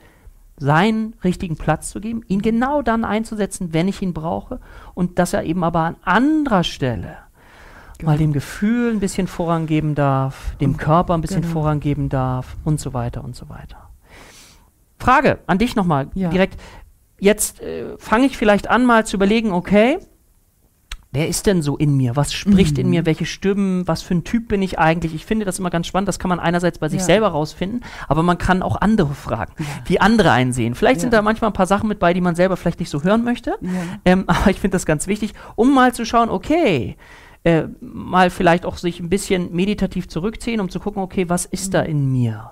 seinen 0.60 1.14
richtigen 1.24 1.56
Platz 1.56 1.90
zu 1.90 2.02
geben, 2.02 2.24
ihn 2.28 2.42
genau 2.42 2.82
dann 2.82 3.06
einzusetzen, 3.06 3.74
wenn 3.74 3.88
ich 3.88 4.02
ihn 4.02 4.14
brauche 4.14 4.60
und 4.96 5.20
dass 5.20 5.34
er 5.34 5.44
eben 5.44 5.64
aber 5.64 5.82
an 5.82 5.96
anderer 6.04 6.64
Stelle 6.64 7.18
genau. 7.98 8.12
mal 8.12 8.18
dem 8.18 8.34
Gefühl 8.34 8.92
ein 8.92 9.00
bisschen 9.00 9.28
Vorrang 9.28 9.68
geben 9.68 9.94
darf, 9.94 10.56
dem. 10.58 10.78
Körper 10.78 11.14
ein 11.14 11.22
bisschen 11.22 11.42
genau. 11.42 11.54
Vorrang 11.54 11.80
geben 11.80 12.10
darf 12.10 12.58
und 12.64 12.80
so 12.80 12.94
weiter 12.94 13.24
und 13.24 13.36
so 13.36 13.50
weiter. 13.50 13.87
Frage 15.08 15.40
an 15.48 15.58
dich 15.58 15.78
nochmal 15.78 16.10
ja. 16.16 16.28
direkt. 16.28 16.60
Jetzt 17.18 17.62
äh, 17.62 17.98
fange 17.98 18.26
ich 18.26 18.36
vielleicht 18.38 18.70
an, 18.70 18.86
mal 18.86 19.06
zu 19.06 19.16
überlegen, 19.16 19.54
okay, 19.54 20.00
wer 21.14 21.30
ist 21.30 21.46
denn 21.46 21.62
so 21.62 21.78
in 21.78 21.96
mir? 21.96 22.18
Was 22.18 22.34
spricht 22.34 22.74
mhm. 22.74 22.82
in 22.82 22.90
mir? 22.90 23.06
Welche 23.06 23.26
Stimmen? 23.26 23.88
Was 23.88 24.02
für 24.02 24.16
ein 24.16 24.26
Typ 24.26 24.50
bin 24.50 24.62
ich 24.62 24.80
eigentlich? 24.80 25.16
Ich 25.16 25.26
finde 25.26 25.46
das 25.46 25.60
immer 25.60 25.70
ganz 25.70 25.88
spannend. 25.88 26.10
Das 26.10 26.20
kann 26.20 26.28
man 26.28 26.42
einerseits 26.42 26.80
bei 26.80 26.90
sich 26.90 27.00
ja. 27.00 27.06
selber 27.06 27.30
rausfinden, 27.30 27.86
aber 28.10 28.22
man 28.22 28.38
kann 28.38 28.62
auch 28.62 28.82
andere 28.82 29.14
fragen, 29.14 29.54
ja. 29.60 29.66
wie 29.86 30.02
andere 30.02 30.32
einsehen. 30.32 30.76
Vielleicht 30.76 30.98
ja. 30.98 31.02
sind 31.04 31.14
da 31.14 31.22
manchmal 31.22 31.52
ein 31.52 31.54
paar 31.54 31.68
Sachen 31.68 31.88
mit 31.88 32.00
bei, 32.00 32.14
die 32.14 32.20
man 32.20 32.36
selber 32.36 32.58
vielleicht 32.58 32.82
nicht 32.82 32.90
so 32.90 33.04
hören 33.04 33.24
möchte. 33.24 33.58
Ähm, 34.04 34.26
aber 34.28 34.50
ich 34.50 34.60
finde 34.60 34.76
das 34.76 34.86
ganz 34.86 35.08
wichtig, 35.08 35.32
um 35.56 35.74
mal 35.74 35.94
zu 35.94 36.06
schauen, 36.06 36.30
okay, 36.30 36.98
äh, 37.46 37.64
mal 37.80 38.30
vielleicht 38.30 38.66
auch 38.66 38.76
sich 38.76 39.00
ein 39.00 39.08
bisschen 39.08 39.56
meditativ 39.56 40.10
zurückziehen, 40.10 40.60
um 40.60 40.68
zu 40.68 40.82
gucken, 40.82 41.02
okay, 41.02 41.30
was 41.30 41.46
ist 41.46 41.68
mhm. 41.68 41.72
da 41.72 41.82
in 41.84 42.12
mir? 42.12 42.52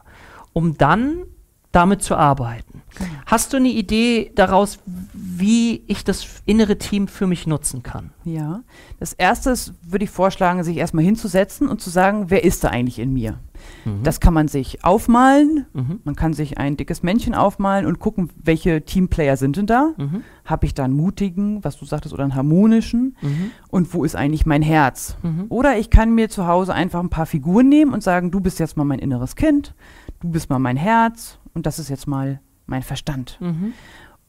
Um 0.54 0.78
dann 0.78 1.26
damit 1.76 2.02
zu 2.02 2.16
arbeiten. 2.16 2.82
Genau. 2.98 3.10
Hast 3.26 3.52
du 3.52 3.58
eine 3.58 3.70
Idee 3.70 4.32
daraus, 4.36 4.80
wie 5.14 5.84
ich 5.88 6.04
das 6.06 6.26
innere 6.46 6.78
Team 6.78 7.08
für 7.08 7.28
mich 7.28 7.46
nutzen 7.46 7.84
kann. 7.84 8.12
Ja, 8.24 8.62
das 9.00 9.12
erste 9.12 9.50
ist, 9.50 9.74
würde 9.82 10.06
ich 10.06 10.10
vorschlagen, 10.10 10.64
sich 10.64 10.78
erstmal 10.78 11.04
hinzusetzen 11.04 11.68
und 11.68 11.82
zu 11.82 11.90
sagen, 11.90 12.26
wer 12.30 12.44
ist 12.46 12.64
da 12.64 12.70
eigentlich 12.70 13.00
in 13.00 13.12
mir? 13.12 13.40
Mhm. 13.84 14.04
Das 14.04 14.20
kann 14.20 14.34
man 14.34 14.48
sich 14.48 14.84
aufmalen. 14.86 15.66
Mhm. 15.74 16.00
Man 16.06 16.16
kann 16.16 16.34
sich 16.34 16.58
ein 16.58 16.78
dickes 16.78 17.04
Männchen 17.04 17.36
aufmalen 17.36 17.86
und 17.86 18.00
gucken, 18.00 18.30
welche 18.42 18.86
Teamplayer 18.86 19.36
sind 19.36 19.58
denn 19.58 19.66
da? 19.66 19.94
Mhm. 19.98 20.24
Habe 20.46 20.66
ich 20.66 20.74
da 20.74 20.86
einen 20.86 20.96
mutigen, 20.96 21.64
was 21.64 21.78
du 21.78 21.86
sagtest, 21.86 22.14
oder 22.14 22.24
einen 22.24 22.36
harmonischen? 22.36 23.18
Mhm. 23.22 23.52
Und 23.70 23.94
wo 23.94 24.06
ist 24.06 24.16
eigentlich 24.16 24.46
mein 24.46 24.62
Herz? 24.62 25.18
Mhm. 25.22 25.46
Oder 25.50 25.78
ich 25.78 25.90
kann 25.90 26.16
mir 26.16 26.30
zu 26.30 26.48
Hause 26.48 26.74
einfach 26.74 27.02
ein 27.02 27.10
paar 27.10 27.26
Figuren 27.26 27.68
nehmen 27.68 27.94
und 27.94 28.04
sagen, 28.04 28.32
du 28.32 28.40
bist 28.40 28.60
jetzt 28.60 28.78
mal 28.78 28.86
mein 28.86 29.00
inneres 29.00 29.36
Kind, 29.36 29.74
du 30.22 30.30
bist 30.30 30.50
mal 30.50 30.60
mein 30.60 30.78
Herz 30.78 31.40
und 31.56 31.66
das 31.66 31.80
ist 31.80 31.90
jetzt 31.90 32.08
mal 32.08 32.40
mein 32.68 32.84
Verstand. 32.84 33.40
Mhm. 33.42 33.74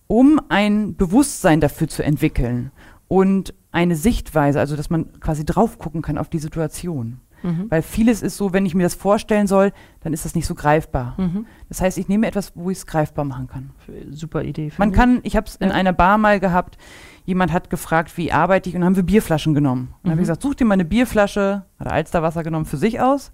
Um 0.06 0.40
ein 0.49 0.97
Bewusstsein 0.97 1.61
dafür 1.61 1.88
zu 1.88 2.02
entwickeln 2.02 2.71
und 3.09 3.52
eine 3.73 3.97
Sichtweise, 3.97 4.61
also 4.61 4.76
dass 4.76 4.88
man 4.88 5.21
quasi 5.21 5.45
drauf 5.45 5.78
gucken 5.78 6.00
kann 6.00 6.16
auf 6.16 6.30
die 6.30 6.38
Situation. 6.38 7.21
Mhm. 7.42 7.66
Weil 7.68 7.83
vieles 7.83 8.23
ist 8.23 8.37
so, 8.37 8.52
wenn 8.52 8.64
ich 8.64 8.75
mir 8.75 8.85
das 8.85 8.95
vorstellen 8.95 9.47
soll, 9.47 9.73
dann 10.00 10.12
ist 10.12 10.25
das 10.25 10.35
nicht 10.35 10.47
so 10.47 10.54
greifbar. 10.54 11.14
Mhm. 11.18 11.47
Das 11.68 11.80
heißt, 11.80 11.99
ich 11.99 12.09
nehme 12.09 12.26
etwas, 12.26 12.52
wo 12.54 12.71
ich 12.71 12.78
es 12.78 12.87
greifbar 12.87 13.25
machen 13.25 13.49
kann. 13.49 13.71
Super 14.11 14.42
Idee. 14.45 14.73
Man 14.78 14.90
ich. 14.90 14.97
kann, 14.97 15.21
ich 15.23 15.37
habe 15.37 15.47
es 15.47 15.56
in 15.56 15.71
einer 15.71 15.92
Bar 15.92 16.18
mal 16.18 16.40
gehabt, 16.40 16.78
jemand 17.26 17.52
hat 17.52 17.68
gefragt, 17.68 18.16
wie 18.16 18.33
arbeite 18.33 18.68
ich, 18.68 18.75
und 18.75 18.80
dann 18.80 18.87
haben 18.87 18.97
wir 18.97 19.02
Bierflaschen 19.02 19.52
genommen. 19.52 19.88
Und 19.88 20.04
dann 20.04 20.12
habe 20.12 20.23
ich 20.23 20.28
mhm. 20.28 20.33
gesagt, 20.33 20.42
such 20.42 20.54
dir 20.54 20.64
mal 20.64 20.75
eine 20.75 20.85
Bierflasche, 20.85 21.64
hat 21.78 21.87
er 21.87 21.92
Alsterwasser 21.92 22.42
genommen 22.42 22.64
für 22.64 22.78
sich 22.78 23.00
aus, 23.00 23.33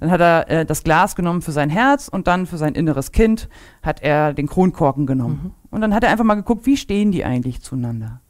dann 0.00 0.10
hat 0.10 0.20
er 0.20 0.48
äh, 0.48 0.64
das 0.64 0.84
Glas 0.84 1.16
genommen 1.16 1.42
für 1.42 1.52
sein 1.52 1.68
Herz 1.68 2.08
und 2.08 2.26
dann 2.28 2.46
für 2.46 2.56
sein 2.56 2.74
inneres 2.74 3.12
Kind 3.12 3.48
hat 3.82 4.00
er 4.02 4.32
den 4.32 4.46
Kronkorken 4.46 5.06
genommen. 5.06 5.40
Mhm. 5.42 5.50
Und 5.70 5.80
dann 5.80 5.94
hat 5.94 6.04
er 6.04 6.10
einfach 6.10 6.24
mal 6.24 6.36
geguckt, 6.36 6.64
wie 6.66 6.76
stehen 6.76 7.12
die 7.12 7.24
eigentlich 7.24 7.60
zueinander. 7.60 8.20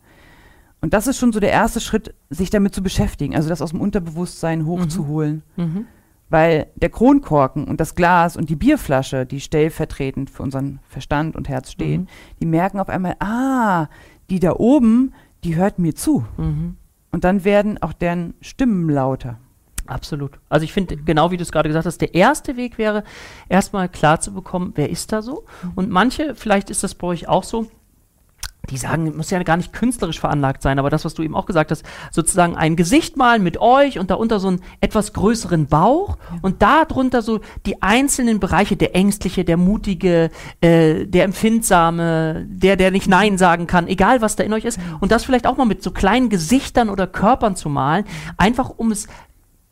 Und 0.81 0.95
das 0.95 1.07
ist 1.07 1.19
schon 1.19 1.33
so 1.33 1.38
der 1.38 1.52
erste 1.52 1.81
Schritt, 1.81 2.14
sich 2.28 2.50
damit 2.50 2.75
zu 2.75 2.83
beschäftigen, 2.83 3.37
also 3.37 3.49
das 3.49 3.62
aus 3.62 3.71
dem 3.71 3.81
Unterbewusstsein 3.81 4.66
hochzuholen. 4.66 5.42
Mhm. 5.57 5.64
Mhm. 5.64 5.87
Weil 6.28 6.69
der 6.76 6.88
Kronkorken 6.88 7.66
und 7.66 7.78
das 7.78 7.95
Glas 7.95 8.38
und 8.38 8.49
die 8.49 8.57
Bierflasche, 8.57 9.26
die 9.26 9.40
stellvertretend 9.40 10.31
für 10.31 10.42
unseren 10.42 10.81
Verstand 10.88 11.37
und 11.37 11.49
Herz 11.49 11.71
stehen, 11.71 12.02
mhm. 12.02 12.07
die 12.40 12.47
merken 12.47 12.81
auf 12.81 12.88
einmal, 12.88 13.16
ah, 13.21 13.88
die 14.31 14.41
da 14.41 14.55
oben, 14.57 15.12
die 15.45 15.57
hört 15.57 15.79
mir 15.79 15.95
zu. 15.95 16.25
Mhm. 16.37 16.76
Und 17.11 17.25
dann 17.25 17.45
werden 17.45 17.83
auch 17.83 17.93
deren 17.93 18.35
Stimmen 18.41 18.88
lauter. 18.88 19.38
Absolut. 19.87 20.38
Also 20.49 20.64
ich 20.64 20.73
finde, 20.73 20.97
genau 20.97 21.31
wie 21.31 21.37
du 21.37 21.43
es 21.43 21.52
gerade 21.52 21.69
gesagt 21.69 21.87
hast, 21.87 22.00
der 22.00 22.14
erste 22.14 22.57
Weg 22.57 22.79
wäre, 22.79 23.05
erstmal 23.49 23.88
klar 23.88 24.21
zu 24.21 24.33
bekommen, 24.33 24.73
wer 24.76 24.88
ist 24.88 25.12
da 25.12 25.23
so. 25.23 25.45
Mhm. 25.62 25.73
Und 25.75 25.91
manche, 25.91 26.35
vielleicht 26.35 26.71
ist 26.71 26.83
das 26.83 26.95
bei 26.95 27.09
euch 27.09 27.29
auch 27.29 27.45
so, 27.45 27.69
die 28.71 28.76
sagen, 28.76 29.16
muss 29.16 29.31
ja 29.31 29.42
gar 29.42 29.57
nicht 29.57 29.73
künstlerisch 29.73 30.21
veranlagt 30.21 30.62
sein, 30.62 30.78
aber 30.78 30.88
das, 30.88 31.04
was 31.04 31.14
du 31.14 31.23
eben 31.23 31.35
auch 31.35 31.47
gesagt 31.47 31.71
hast, 31.71 31.85
sozusagen 32.12 32.57
ein 32.57 32.76
Gesicht 32.76 33.16
malen 33.16 33.42
mit 33.42 33.61
euch 33.61 33.99
und 33.99 34.11
darunter 34.11 34.38
so 34.38 34.49
einen 34.49 34.62
etwas 34.81 35.12
größeren 35.12 35.66
Bauch 35.66 36.16
ja. 36.31 36.38
und 36.42 36.62
darunter 36.62 37.23
so 37.23 37.40
die 37.66 37.83
einzelnen 37.83 38.38
Bereiche, 38.38 38.76
der 38.76 38.95
Ängstliche, 38.95 39.45
der 39.45 39.57
Mutige, 39.57 40.31
äh, 40.61 41.07
der 41.07 41.25
Empfindsame, 41.25 42.47
der, 42.49 42.76
der 42.76 42.92
nicht 42.92 43.09
Nein 43.09 43.37
sagen 43.37 43.66
kann, 43.66 43.88
egal 43.88 44.21
was 44.21 44.37
da 44.37 44.45
in 44.45 44.52
euch 44.52 44.64
ist. 44.64 44.78
Ja. 44.78 44.99
Und 45.00 45.11
das 45.11 45.25
vielleicht 45.25 45.47
auch 45.47 45.57
mal 45.57 45.64
mit 45.64 45.83
so 45.83 45.90
kleinen 45.90 46.28
Gesichtern 46.28 46.88
oder 46.88 47.09
Körpern 47.09 47.57
zu 47.57 47.69
malen, 47.69 48.04
einfach 48.37 48.71
um 48.71 48.92
es 48.92 49.09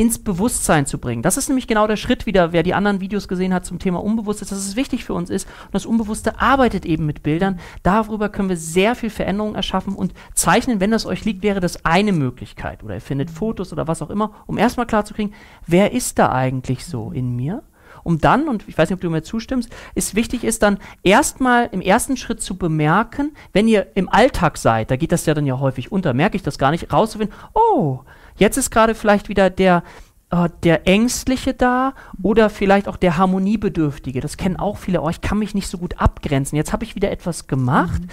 ins 0.00 0.18
Bewusstsein 0.18 0.86
zu 0.86 0.96
bringen. 0.96 1.20
Das 1.20 1.36
ist 1.36 1.50
nämlich 1.50 1.66
genau 1.66 1.86
der 1.86 1.96
Schritt 1.96 2.24
wieder, 2.24 2.54
wer 2.54 2.62
die 2.62 2.72
anderen 2.72 3.02
Videos 3.02 3.28
gesehen 3.28 3.52
hat 3.52 3.66
zum 3.66 3.78
Thema 3.78 4.02
Unbewusstes, 4.02 4.48
dass 4.48 4.56
es 4.56 4.74
wichtig 4.74 5.04
für 5.04 5.12
uns 5.12 5.28
ist. 5.28 5.46
Und 5.66 5.74
das 5.74 5.84
Unbewusste 5.84 6.40
arbeitet 6.40 6.86
eben 6.86 7.04
mit 7.04 7.22
Bildern. 7.22 7.60
Darüber 7.82 8.30
können 8.30 8.48
wir 8.48 8.56
sehr 8.56 8.94
viel 8.94 9.10
Veränderung 9.10 9.56
erschaffen 9.56 9.94
und 9.94 10.14
zeichnen, 10.32 10.80
wenn 10.80 10.90
das 10.90 11.04
euch 11.04 11.26
liegt, 11.26 11.42
wäre 11.42 11.60
das 11.60 11.84
eine 11.84 12.12
Möglichkeit. 12.12 12.82
Oder 12.82 12.94
ihr 12.94 13.02
findet 13.02 13.28
Fotos 13.28 13.74
oder 13.74 13.88
was 13.88 14.00
auch 14.00 14.08
immer, 14.08 14.32
um 14.46 14.56
erstmal 14.56 14.86
klarzukriegen, 14.86 15.34
wer 15.66 15.92
ist 15.92 16.18
da 16.18 16.32
eigentlich 16.32 16.86
so 16.86 17.12
in 17.12 17.36
mir? 17.36 17.62
um 18.02 18.16
dann, 18.16 18.48
und 18.48 18.66
ich 18.66 18.78
weiß 18.78 18.88
nicht, 18.88 18.94
ob 18.94 19.02
du 19.02 19.10
mir 19.10 19.22
zustimmst, 19.22 19.68
ist 19.94 20.14
wichtig 20.14 20.42
ist 20.44 20.62
dann 20.62 20.78
erstmal 21.02 21.68
im 21.70 21.82
ersten 21.82 22.16
Schritt 22.16 22.40
zu 22.40 22.56
bemerken, 22.56 23.32
wenn 23.52 23.68
ihr 23.68 23.88
im 23.94 24.08
Alltag 24.08 24.56
seid, 24.56 24.90
da 24.90 24.96
geht 24.96 25.12
das 25.12 25.26
ja 25.26 25.34
dann 25.34 25.44
ja 25.44 25.58
häufig 25.58 25.92
unter, 25.92 26.14
merke 26.14 26.36
ich 26.36 26.42
das 26.42 26.56
gar 26.56 26.70
nicht, 26.70 26.90
rauszufinden, 26.90 27.36
oh, 27.52 28.00
Jetzt 28.40 28.56
ist 28.56 28.70
gerade 28.70 28.94
vielleicht 28.94 29.28
wieder 29.28 29.50
der, 29.50 29.84
äh, 30.30 30.48
der 30.64 30.88
Ängstliche 30.88 31.52
da 31.52 31.92
oder 32.22 32.48
vielleicht 32.48 32.88
auch 32.88 32.96
der 32.96 33.18
Harmoniebedürftige. 33.18 34.20
Das 34.20 34.38
kennen 34.38 34.56
auch 34.56 34.78
viele. 34.78 35.02
Oh, 35.02 35.10
ich 35.10 35.20
kann 35.20 35.38
mich 35.38 35.54
nicht 35.54 35.68
so 35.68 35.76
gut 35.76 36.00
abgrenzen. 36.00 36.56
Jetzt 36.56 36.72
habe 36.72 36.84
ich 36.84 36.96
wieder 36.96 37.10
etwas 37.10 37.46
gemacht. 37.46 38.02
Mhm. 38.02 38.08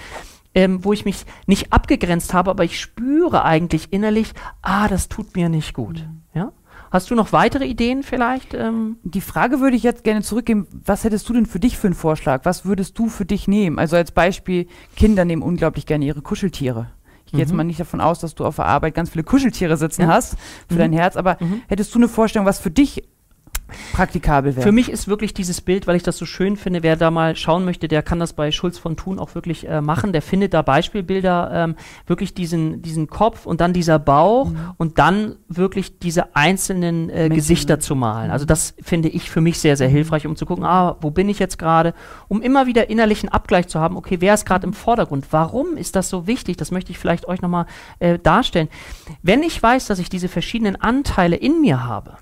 Ähm, 0.54 0.84
wo 0.84 0.92
ich 0.92 1.06
mich 1.06 1.24
nicht 1.46 1.72
abgegrenzt 1.72 2.34
habe, 2.34 2.50
aber 2.50 2.64
ich 2.64 2.80
spüre 2.80 3.44
eigentlich 3.44 3.94
innerlich, 3.94 4.34
ah, 4.64 4.88
das 4.88 5.08
tut 5.08 5.36
mir 5.36 5.50
nicht 5.50 5.76
gut. 5.76 5.98
Mhm. 5.98 6.22
Ja? 6.34 6.52
Hast 6.90 7.12
du 7.12 7.16
noch 7.16 7.32
weitere 7.32 7.66
Ideen 7.66 8.02
vielleicht? 8.02 8.54
Ähm? 8.56 8.98
Die 9.04 9.22
Frage 9.22 9.60
würde 9.60 9.76
ich 9.76 9.84
jetzt 9.84 10.04
gerne 10.04 10.24
zurückgeben. 10.24 10.68
Was 10.72 11.04
hättest 11.04 11.30
du 11.30 11.34
denn 11.34 11.46
für 11.46 11.60
dich 11.60 11.78
für 11.78 11.88
einen 11.88 11.94
Vorschlag? 11.94 12.44
Was 12.46 12.66
würdest 12.66 12.98
du 12.98 13.08
für 13.08 13.26
dich 13.26 13.48
nehmen? 13.48 13.78
Also 13.78 13.98
als 13.98 14.12
Beispiel, 14.12 14.68
Kinder 14.96 15.26
nehmen 15.26 15.44
unglaublich 15.44 15.86
gerne 15.86 16.06
ihre 16.06 16.22
Kuscheltiere. 16.22 16.88
Ich 17.28 17.32
gehe 17.32 17.38
mhm. 17.38 17.42
jetzt 17.42 17.54
mal 17.54 17.64
nicht 17.64 17.80
davon 17.80 18.02
aus, 18.02 18.20
dass 18.20 18.36
du 18.36 18.46
auf 18.46 18.56
der 18.56 18.66
Arbeit 18.66 18.96
ganz 18.96 19.10
viele 19.10 19.24
Kuscheltiere 19.24 19.76
sitzen 19.76 20.04
ja. 20.04 20.08
hast 20.08 20.38
für 20.68 20.76
mhm. 20.76 20.80
dein 20.80 20.94
Herz, 20.94 21.18
aber 21.18 21.38
mhm. 21.40 21.62
hättest 21.68 21.94
du 21.94 22.00
eine 22.00 22.08
Vorstellung, 22.08 22.46
was 22.46 22.60
für 22.60 22.72
dich 22.72 23.04
praktikabel 23.94 24.56
wäre. 24.56 24.64
Für 24.64 24.72
mich 24.72 24.90
ist 24.90 25.08
wirklich 25.08 25.34
dieses 25.34 25.62
Bild, 25.62 25.88
weil 25.88 25.96
ich 25.96 26.04
das 26.04 26.18
so 26.18 26.26
schön 26.26 26.58
finde, 26.58 26.84
wer 26.84 26.96
da 26.96 27.12
mal 27.12 27.36
schauen 27.36 27.66
möchte, 27.66 27.88
der 27.88 28.04
kann 28.04 28.20
das 28.20 28.34
bei 28.34 28.52
Schulz 28.52 28.78
von 28.78 28.96
Thun 28.96 29.20
auch 29.20 29.36
wirklich 29.36 29.68
äh, 29.68 29.82
machen. 29.82 30.14
Der 30.14 30.22
findet 30.22 30.54
da 30.54 30.62
Beispielbilder, 30.62 31.52
ähm, 31.54 31.76
wirklich 32.06 32.34
diesen, 32.34 32.82
diesen 32.82 33.08
Kopf 33.08 33.46
und 33.46 33.62
dann 33.62 33.74
dieser 33.74 34.00
Bauch 34.00 34.50
mhm. 34.50 34.58
und 34.78 35.00
dann 35.00 35.36
wirklich 35.48 36.00
diese 36.00 36.36
einzelnen 36.36 37.10
äh, 37.10 37.30
Gesichter 37.30 37.80
zu 37.80 37.96
malen. 37.96 38.32
Also 38.32 38.46
das 38.46 38.76
finde 38.82 39.10
ich 39.10 39.30
für 39.30 39.42
mich 39.42 39.60
sehr, 39.60 39.78
sehr 39.78 39.88
hilfreich, 39.88 40.26
um 40.26 40.36
zu 40.36 40.46
gucken, 40.46 40.66
ah, 40.66 40.98
wo 41.02 41.12
bin 41.12 41.30
ich 41.30 41.40
jetzt 41.40 41.58
gerade, 41.58 41.94
um 42.28 42.42
immer 42.42 42.68
wieder 42.68 42.90
innerlichen 42.90 43.30
Abgleich 43.30 43.68
zu 43.68 43.80
haben, 43.80 43.98
okay, 43.98 44.18
wer 44.20 44.34
ist 44.34 44.46
gerade 44.46 44.66
im 44.66 44.74
Vordergrund? 44.74 45.28
Warum 45.32 45.78
ist 45.78 45.96
das 45.96 46.10
so 46.10 46.28
wichtig? 46.28 46.58
Das 46.58 46.72
möchte 46.72 46.92
ich 46.92 47.00
vielleicht 47.00 47.28
euch 47.28 47.42
nochmal 47.42 47.66
äh, 48.00 48.20
darstellen. 48.20 48.70
Wenn 49.22 49.44
ich 49.44 49.62
weiß, 49.62 49.88
dass 49.88 50.00
ich 50.00 50.10
diese 50.10 50.28
verschiedenen 50.28 50.76
Anteile 50.76 51.36
in 51.36 51.62
mir 51.62 51.84
habe, 51.84 52.18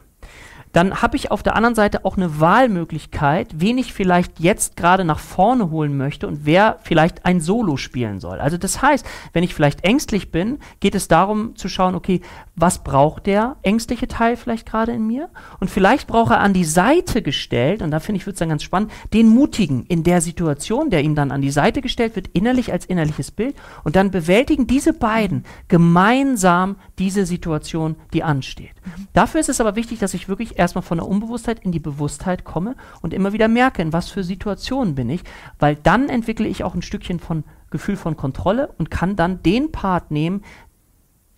dann 0.76 1.02
habe 1.02 1.16
ich 1.16 1.32
auf 1.32 1.42
der 1.42 1.56
anderen 1.56 1.74
Seite 1.74 2.04
auch 2.04 2.18
eine 2.18 2.42
Wahlmöglichkeit, 2.42 3.48
wen 3.56 3.78
ich 3.78 3.94
vielleicht 3.94 4.42
jetzt 4.42 4.76
gerade 4.76 5.06
nach 5.06 5.20
vorne 5.20 5.72
holen 5.72 5.96
möchte 5.96 6.28
und 6.28 6.46
wer 6.46 6.80
vielleicht 6.84 7.26
ein 7.26 7.40
Solo 7.40 7.78
spielen 7.78 8.20
soll. 8.20 8.42
Also 8.42 8.58
das 8.58 8.82
heißt, 8.82 9.06
wenn 9.32 9.46
ich 9.46 9.56
vielleicht 9.56 9.86
ängstlich 9.86 10.32
bin, 10.32 10.60
geht 10.82 10.94
es 10.94 11.08
darum 11.08 11.56
zu 11.56 11.70
schauen, 11.70 11.96
okay, 11.96 12.20
was 12.58 12.84
braucht 12.84 13.26
der 13.26 13.56
ängstliche 13.64 14.10
Teil 14.10 14.36
vielleicht 14.36 14.66
gerade 14.66 14.92
in 14.92 15.08
mir? 15.08 15.30
Und 15.62 15.70
vielleicht 15.70 16.08
braucht 16.08 16.32
er 16.32 16.40
an 16.42 16.52
die 16.52 16.66
Seite 16.66 17.22
gestellt, 17.22 17.82
und 17.82 17.92
da 17.92 18.02
finde 18.02 18.20
ich, 18.20 18.26
wird 18.26 18.36
es 18.36 18.40
dann 18.40 18.50
ganz 18.50 18.64
spannend, 18.64 18.92
den 19.14 19.30
Mutigen 19.30 19.86
in 19.88 20.04
der 20.04 20.20
Situation, 20.20 20.90
der 20.90 21.04
ihm 21.04 21.16
dann 21.16 21.32
an 21.32 21.42
die 21.42 21.52
Seite 21.52 21.82
gestellt 21.82 22.18
wird, 22.18 22.28
innerlich 22.34 22.74
als 22.74 22.86
innerliches 22.86 23.32
Bild. 23.32 23.56
Und 23.86 23.96
dann 23.96 24.12
bewältigen 24.12 24.68
diese 24.68 24.92
beiden 24.92 25.46
gemeinsam 25.70 26.76
diese 27.00 27.26
Situation, 27.26 27.96
die 28.14 28.24
ansteht. 28.24 28.74
Mhm. 28.84 29.08
Dafür 29.14 29.40
ist 29.40 29.50
es 29.50 29.62
aber 29.62 29.76
wichtig, 29.76 30.00
dass 30.00 30.14
ich 30.14 30.28
wirklich 30.30 30.60
erstmal 30.66 30.82
von 30.82 30.98
der 30.98 31.08
Unbewusstheit 31.08 31.60
in 31.60 31.72
die 31.72 31.80
Bewusstheit 31.80 32.44
komme 32.44 32.76
und 33.02 33.14
immer 33.14 33.34
wieder 33.34 33.48
merke, 33.48 33.82
in 33.82 33.94
was 33.94 34.10
für 34.10 34.24
Situationen 34.24 34.96
bin 34.96 35.10
ich, 35.10 35.22
weil 35.60 35.76
dann 35.76 36.10
entwickle 36.10 36.48
ich 36.48 36.64
auch 36.64 36.76
ein 36.76 36.82
Stückchen 36.82 37.20
von 37.20 37.44
Gefühl 37.70 37.96
von 37.96 38.18
Kontrolle 38.18 38.74
und 38.78 38.90
kann 38.92 39.16
dann 39.16 39.44
den 39.44 39.72
Part 39.72 40.12
nehmen, 40.12 40.44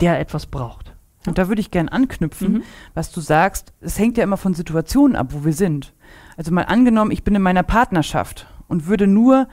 der 0.00 0.18
etwas 0.18 0.46
braucht. 0.46 0.94
Und 1.26 1.36
da 1.36 1.48
würde 1.48 1.60
ich 1.60 1.70
gerne 1.70 1.92
anknüpfen, 1.92 2.52
mhm. 2.52 2.62
was 2.94 3.12
du 3.12 3.20
sagst. 3.20 3.72
Es 3.80 3.98
hängt 3.98 4.16
ja 4.16 4.24
immer 4.24 4.36
von 4.36 4.54
Situationen 4.54 5.16
ab, 5.16 5.28
wo 5.30 5.44
wir 5.44 5.52
sind. 5.52 5.94
Also 6.36 6.52
mal 6.52 6.62
angenommen, 6.62 7.10
ich 7.10 7.24
bin 7.24 7.34
in 7.34 7.42
meiner 7.42 7.64
Partnerschaft 7.64 8.46
und 8.68 8.86
würde 8.86 9.06
nur 9.06 9.48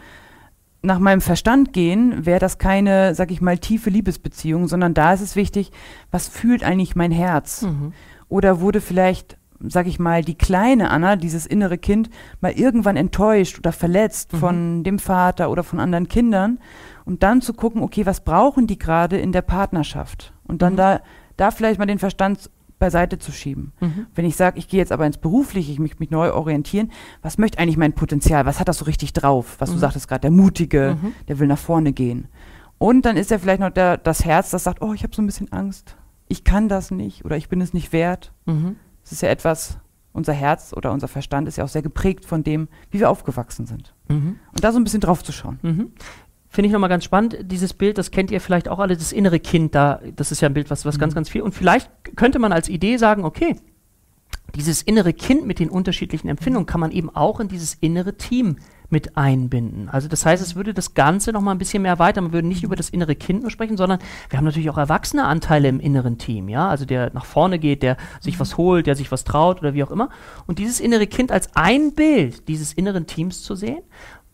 nach 0.81 0.99
meinem 0.99 1.21
Verstand 1.21 1.73
gehen, 1.73 2.25
wäre 2.25 2.39
das 2.39 2.59
keine, 2.59 3.15
sag 3.15 3.31
ich 3.31 3.41
mal, 3.41 3.57
tiefe 3.57 3.89
Liebesbeziehung, 3.89 4.67
sondern 4.67 4.93
da 4.93 5.13
ist 5.13 5.21
es 5.21 5.35
wichtig, 5.35 5.71
was 6.11 6.27
fühlt 6.27 6.63
eigentlich 6.63 6.95
mein 6.95 7.11
Herz? 7.11 7.63
Mhm. 7.63 7.93
Oder 8.29 8.61
wurde 8.61 8.81
vielleicht 8.81 9.37
sag 9.59 9.87
ich 9.87 9.99
mal, 9.99 10.23
die 10.23 10.35
kleine 10.35 10.89
Anna, 10.89 11.15
dieses 11.15 11.45
innere 11.45 11.77
Kind, 11.77 12.09
mal 12.41 12.51
irgendwann 12.51 12.97
enttäuscht 12.97 13.57
oder 13.57 13.71
verletzt 13.71 14.33
mhm. 14.33 14.37
von 14.37 14.83
dem 14.83 14.99
Vater 14.99 15.49
oder 15.49 15.63
von 15.63 15.79
anderen 15.79 16.07
Kindern, 16.07 16.59
um 17.05 17.19
dann 17.19 17.41
zu 17.41 17.53
gucken, 17.53 17.81
okay, 17.81 18.05
was 18.05 18.21
brauchen 18.21 18.67
die 18.67 18.77
gerade 18.77 19.17
in 19.17 19.31
der 19.31 19.41
Partnerschaft? 19.41 20.33
Und 20.43 20.61
dann 20.61 20.73
mhm. 20.73 20.77
da, 20.77 21.01
da 21.37 21.51
vielleicht 21.51 21.79
mal 21.79 21.85
den 21.85 21.99
Verstand 21.99 22.49
beiseite 22.79 23.17
zu 23.17 23.31
schieben. 23.31 23.71
Mhm. 23.79 24.07
Wenn 24.13 24.25
ich 24.25 24.35
sage, 24.35 24.59
ich 24.59 24.67
gehe 24.67 24.79
jetzt 24.79 24.91
aber 24.91 25.05
ins 25.05 25.17
Berufliche, 25.17 25.71
ich 25.71 25.79
möchte 25.79 25.99
mich 25.99 26.11
neu 26.11 26.33
orientieren, 26.33 26.91
was 27.21 27.37
möchte 27.37 27.57
eigentlich 27.57 27.77
mein 27.77 27.93
Potenzial? 27.93 28.45
Was 28.45 28.59
hat 28.59 28.67
das 28.67 28.79
so 28.79 28.85
richtig 28.85 29.13
drauf? 29.13 29.55
Was 29.59 29.69
du 29.69 29.77
mhm. 29.77 29.79
sagtest 29.79 30.07
gerade, 30.07 30.21
der 30.21 30.31
Mutige, 30.31 30.97
mhm. 31.01 31.13
der 31.27 31.39
will 31.39 31.47
nach 31.47 31.57
vorne 31.57 31.93
gehen. 31.93 32.27
Und 32.77 33.05
dann 33.05 33.15
ist 33.15 33.31
ja 33.31 33.39
vielleicht 33.39 33.61
noch 33.61 33.69
der, 33.69 33.97
das 33.97 34.25
Herz, 34.25 34.49
das 34.49 34.65
sagt, 34.65 34.81
oh, 34.81 34.93
ich 34.93 35.03
habe 35.03 35.15
so 35.15 35.21
ein 35.21 35.25
bisschen 35.25 35.51
Angst. 35.51 35.95
Ich 36.27 36.43
kann 36.43 36.67
das 36.67 36.91
nicht 36.91 37.23
oder 37.23 37.37
ich 37.37 37.49
bin 37.49 37.61
es 37.61 37.73
nicht 37.73 37.93
wert. 37.93 38.33
Mhm. 38.45 38.75
Es 39.05 39.13
ist 39.13 39.21
ja 39.21 39.29
etwas, 39.29 39.77
unser 40.11 40.33
Herz 40.33 40.73
oder 40.75 40.91
unser 40.91 41.07
Verstand 41.07 41.47
ist 41.47 41.57
ja 41.57 41.63
auch 41.63 41.69
sehr 41.69 41.81
geprägt 41.81 42.25
von 42.25 42.43
dem, 42.43 42.67
wie 42.91 42.99
wir 42.99 43.09
aufgewachsen 43.09 43.65
sind. 43.65 43.93
Mhm. 44.09 44.39
Und 44.51 44.63
da 44.63 44.73
so 44.73 44.79
ein 44.79 44.83
bisschen 44.83 45.01
drauf 45.01 45.23
zu 45.23 45.31
schauen. 45.31 45.59
Mhm 45.61 45.91
finde 46.55 46.67
ich 46.67 46.73
nochmal 46.73 46.89
ganz 46.89 47.03
spannend, 47.03 47.37
dieses 47.43 47.73
Bild, 47.73 47.97
das 47.97 48.11
kennt 48.11 48.31
ihr 48.31 48.39
vielleicht 48.39 48.69
auch 48.69 48.79
alle, 48.79 48.95
das 48.95 49.11
innere 49.11 49.39
Kind 49.39 49.75
da, 49.75 49.99
das 50.15 50.31
ist 50.31 50.41
ja 50.41 50.49
ein 50.49 50.53
Bild, 50.53 50.71
was, 50.71 50.85
was 50.85 50.95
mhm. 50.95 51.01
ganz, 51.01 51.13
ganz 51.13 51.29
viel. 51.29 51.41
Und 51.41 51.53
vielleicht 51.53 51.91
könnte 52.15 52.39
man 52.39 52.53
als 52.53 52.69
Idee 52.69 52.97
sagen, 52.97 53.25
okay, 53.25 53.57
dieses 54.53 54.81
innere 54.81 55.13
Kind 55.13 55.45
mit 55.45 55.59
den 55.59 55.69
unterschiedlichen 55.69 56.29
Empfindungen 56.29 56.65
kann 56.65 56.79
man 56.79 56.91
eben 56.91 57.09
auch 57.13 57.39
in 57.39 57.47
dieses 57.47 57.73
innere 57.75 58.15
Team 58.17 58.57
mit 58.89 59.17
einbinden. 59.17 59.89
Also 59.89 60.07
das 60.07 60.25
heißt, 60.25 60.43
es 60.43 60.55
würde 60.55 60.73
das 60.73 60.93
Ganze 60.93 61.31
noch 61.31 61.41
mal 61.41 61.51
ein 61.51 61.57
bisschen 61.57 61.81
mehr 61.81 61.91
erweitern. 61.91 62.25
Man 62.25 62.33
würde 62.33 62.47
nicht 62.47 62.63
über 62.63 62.75
das 62.75 62.89
innere 62.89 63.15
Kind 63.15 63.41
nur 63.41 63.51
sprechen, 63.51 63.77
sondern 63.77 63.99
wir 64.29 64.37
haben 64.37 64.45
natürlich 64.45 64.69
auch 64.69 64.77
erwachsene 64.77 65.25
Anteile 65.25 65.67
im 65.67 65.79
inneren 65.79 66.17
Team, 66.17 66.49
ja, 66.49 66.69
also 66.69 66.85
der 66.85 67.11
nach 67.13 67.25
vorne 67.25 67.59
geht, 67.59 67.83
der 67.83 67.97
sich 68.19 68.39
was 68.39 68.57
holt, 68.57 68.87
der 68.87 68.95
sich 68.95 69.11
was 69.11 69.23
traut 69.23 69.59
oder 69.59 69.73
wie 69.73 69.83
auch 69.83 69.91
immer. 69.91 70.09
Und 70.45 70.59
dieses 70.59 70.79
innere 70.79 71.07
Kind 71.07 71.31
als 71.31 71.49
ein 71.55 71.93
Bild 71.93 72.47
dieses 72.47 72.73
inneren 72.73 73.07
Teams 73.07 73.41
zu 73.43 73.55
sehen. 73.55 73.81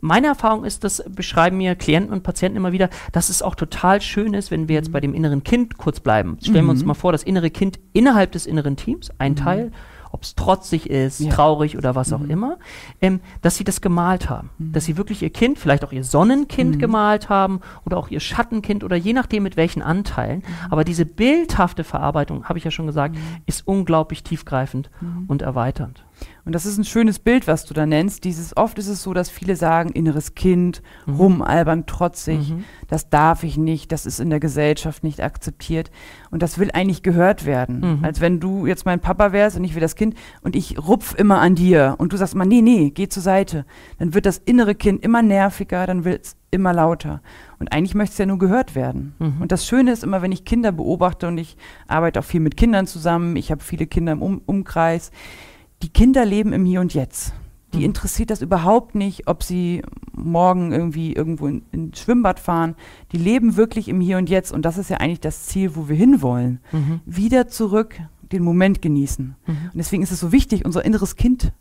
Meine 0.04 0.28
Erfahrung 0.28 0.66
ist, 0.66 0.84
das 0.84 1.04
beschreiben 1.08 1.58
mir 1.58 1.76
Klienten 1.76 2.12
und 2.12 2.24
Patienten 2.24 2.58
immer 2.58 2.72
wieder, 2.72 2.90
dass 3.12 3.30
es 3.30 3.44
auch 3.44 3.54
total 3.54 4.02
schön 4.02 4.34
ist, 4.34 4.50
wenn 4.50 4.68
wir 4.68 4.74
jetzt 4.74 4.92
bei 4.92 5.00
dem 5.00 5.14
inneren 5.14 5.44
Kind 5.44 5.78
kurz 5.78 6.00
bleiben. 6.00 6.38
Stellen 6.42 6.66
wir 6.66 6.72
uns 6.72 6.82
mhm. 6.82 6.88
mal 6.88 6.94
vor, 6.96 7.12
das 7.12 7.22
innere 7.22 7.52
Kind 7.52 7.80
innerhalb 7.94 8.32
des 8.32 8.48
inneren 8.48 8.78
Teams, 8.78 9.12
ein 9.20 9.34
mhm. 9.34 9.36
Teil, 9.36 9.72
ob 10.12 10.24
es 10.24 10.36
trotzig 10.36 10.90
ist, 10.90 11.20
ja. 11.20 11.32
traurig 11.32 11.78
oder 11.78 11.96
was 11.96 12.14
auch 12.14 12.20
mhm. 12.20 12.30
immer, 12.30 12.58
ähm, 13.02 13.20
dass 13.42 13.58
sie 13.58 13.64
das 13.64 13.82
gemalt 13.82 14.30
haben. 14.30 14.50
Mhm. 14.58 14.74
Dass 14.74 14.86
sie 14.86 14.98
wirklich 14.98 15.22
ihr 15.22 15.30
Kind, 15.30 15.60
vielleicht 15.60 15.84
auch 15.84 15.92
ihr 15.92 16.04
Sonnenkind 16.04 16.76
mhm. 16.76 16.80
gemalt 16.80 17.30
haben 17.30 17.62
oder 17.86 17.98
auch 17.98 18.10
ihr 18.10 18.20
Schattenkind 18.20 18.84
oder 18.84 18.96
je 18.96 19.14
nachdem 19.14 19.44
mit 19.44 19.58
welchen 19.58 19.82
Anteilen. 19.82 20.40
Mhm. 20.40 20.72
Aber 20.72 20.84
diese 20.84 21.06
bildhafte 21.06 21.84
Verarbeitung, 21.84 22.46
habe 22.46 22.58
ich 22.58 22.66
ja 22.66 22.72
schon 22.72 22.88
gesagt, 22.88 23.16
mhm. 23.16 23.22
ist 23.46 23.68
unglaublich 23.68 24.24
tiefgreifend 24.24 24.90
mhm. 25.00 25.26
und 25.28 25.42
erweiternd. 25.42 26.04
Und 26.44 26.54
das 26.56 26.66
ist 26.66 26.78
ein 26.78 26.84
schönes 26.84 27.20
Bild, 27.20 27.48
was 27.48 27.66
du 27.66 27.74
da 27.74 27.86
nennst. 27.86 28.24
Dieses, 28.24 28.58
oft 28.58 28.80
ist 28.80 28.88
es 28.88 29.04
so, 29.04 29.14
dass 29.14 29.30
viele 29.30 29.56
sagen, 29.56 29.92
inneres 29.92 30.34
Kind, 30.34 30.82
mhm. 31.06 31.16
rumalbern, 31.16 31.86
trotzig, 31.86 32.50
mhm. 32.50 32.64
das 32.88 33.10
darf 33.10 33.44
ich 33.44 33.58
nicht, 33.58 33.92
das 33.92 34.06
ist 34.06 34.20
in 34.20 34.30
der 34.30 34.40
Gesellschaft 34.40 35.04
nicht 35.04 35.22
akzeptiert. 35.22 35.92
Und 36.32 36.42
das 36.42 36.58
will 36.58 36.72
eigentlich 36.72 37.04
gehört 37.04 37.46
werden. 37.46 37.98
Mhm. 37.98 38.06
Als 38.06 38.22
wenn 38.22 38.40
du 38.40 38.66
jetzt 38.66 38.86
mein 38.86 39.00
Papa 39.00 39.32
wärst 39.32 39.58
und 39.58 39.64
ich 39.64 39.76
will 39.76 39.82
das 39.82 39.96
Kind 39.96 40.16
und 40.42 40.56
ich 40.56 40.78
rupf 40.80 41.14
immer 41.14 41.40
an 41.40 41.56
dir 41.56 41.96
und 42.00 42.14
du 42.14 42.18
sagst 42.18 42.34
immer, 42.34 42.46
nee, 42.46 42.62
nee, 42.62 42.90
geh 42.90 43.08
zur 43.08 43.24
Seite. 43.24 43.66
Dann 44.00 44.14
wird 44.14 44.26
das 44.26 44.38
innere 44.40 44.76
Kind 44.76 45.04
immer 45.04 45.22
nerviger, 45.22 45.86
dann 45.86 46.06
wird 46.06 46.26
es 46.26 46.36
immer 46.50 46.74
lauter. 46.74 47.22
Und 47.60 47.72
eigentlich 47.72 47.96
möchte 47.96 48.14
es 48.14 48.18
ja 48.18 48.26
nur 48.26 48.38
gehört 48.38 48.76
werden. 48.76 49.16
Mhm. 49.20 49.42
Und 49.42 49.52
das 49.52 49.66
Schöne 49.66 49.92
ist 49.92 50.04
immer, 50.04 50.22
wenn 50.22 50.32
ich 50.32 50.46
Kinder 50.46 50.72
beobachte 50.72 51.28
und 51.28 51.38
ich 51.38 51.56
arbeite 51.88 52.20
auch 52.20 52.26
viel 52.26 52.42
mit 52.42 52.58
Kindern 52.58 52.88
zusammen, 52.88 53.36
ich 53.36 53.52
habe 53.52 53.64
viele 53.64 53.88
Kinder 53.88 54.12
im 54.12 54.22
um 54.22 54.42
Umkreis, 54.46 55.12
die 55.82 55.90
Kinder 55.90 56.26
leben 56.26 56.54
im 56.54 56.66
Hier 56.66 56.82
und 56.82 56.94
Jetzt. 56.94 57.34
Die 57.74 57.80
mhm. 57.80 57.86
interessiert 57.86 58.30
das 58.30 58.42
überhaupt 58.42 58.96
nicht, 58.96 59.28
ob 59.28 59.44
sie 59.44 59.82
morgen 60.14 60.72
irgendwie 60.72 61.14
irgendwo 61.14 61.48
in, 61.48 61.64
in 61.72 61.94
Schwimmbad 61.94 62.40
fahren. 62.40 62.76
Die 63.12 63.18
leben 63.18 63.56
wirklich 63.56 63.88
im 63.88 64.02
Hier 64.02 64.18
und 64.18 64.30
Jetzt 64.30 64.52
und 64.52 64.64
das 64.64 64.78
ist 64.78 64.90
ja 64.90 64.98
eigentlich 64.98 65.22
das 65.22 65.46
Ziel, 65.46 65.76
wo 65.76 65.88
wir 65.88 65.96
hinwollen. 65.96 66.60
Mhm. 66.72 67.02
Wieder 67.06 67.48
zurück 67.48 68.00
den 68.32 68.44
Moment 68.44 68.82
genießen. 68.82 69.36
Mhm. 69.46 69.54
Und 69.54 69.78
deswegen 69.78 70.04
ist 70.04 70.12
es 70.12 70.20
so 70.20 70.32
wichtig, 70.32 70.66
unser 70.66 70.84
inneres 70.86 71.16
Kind 71.16 71.54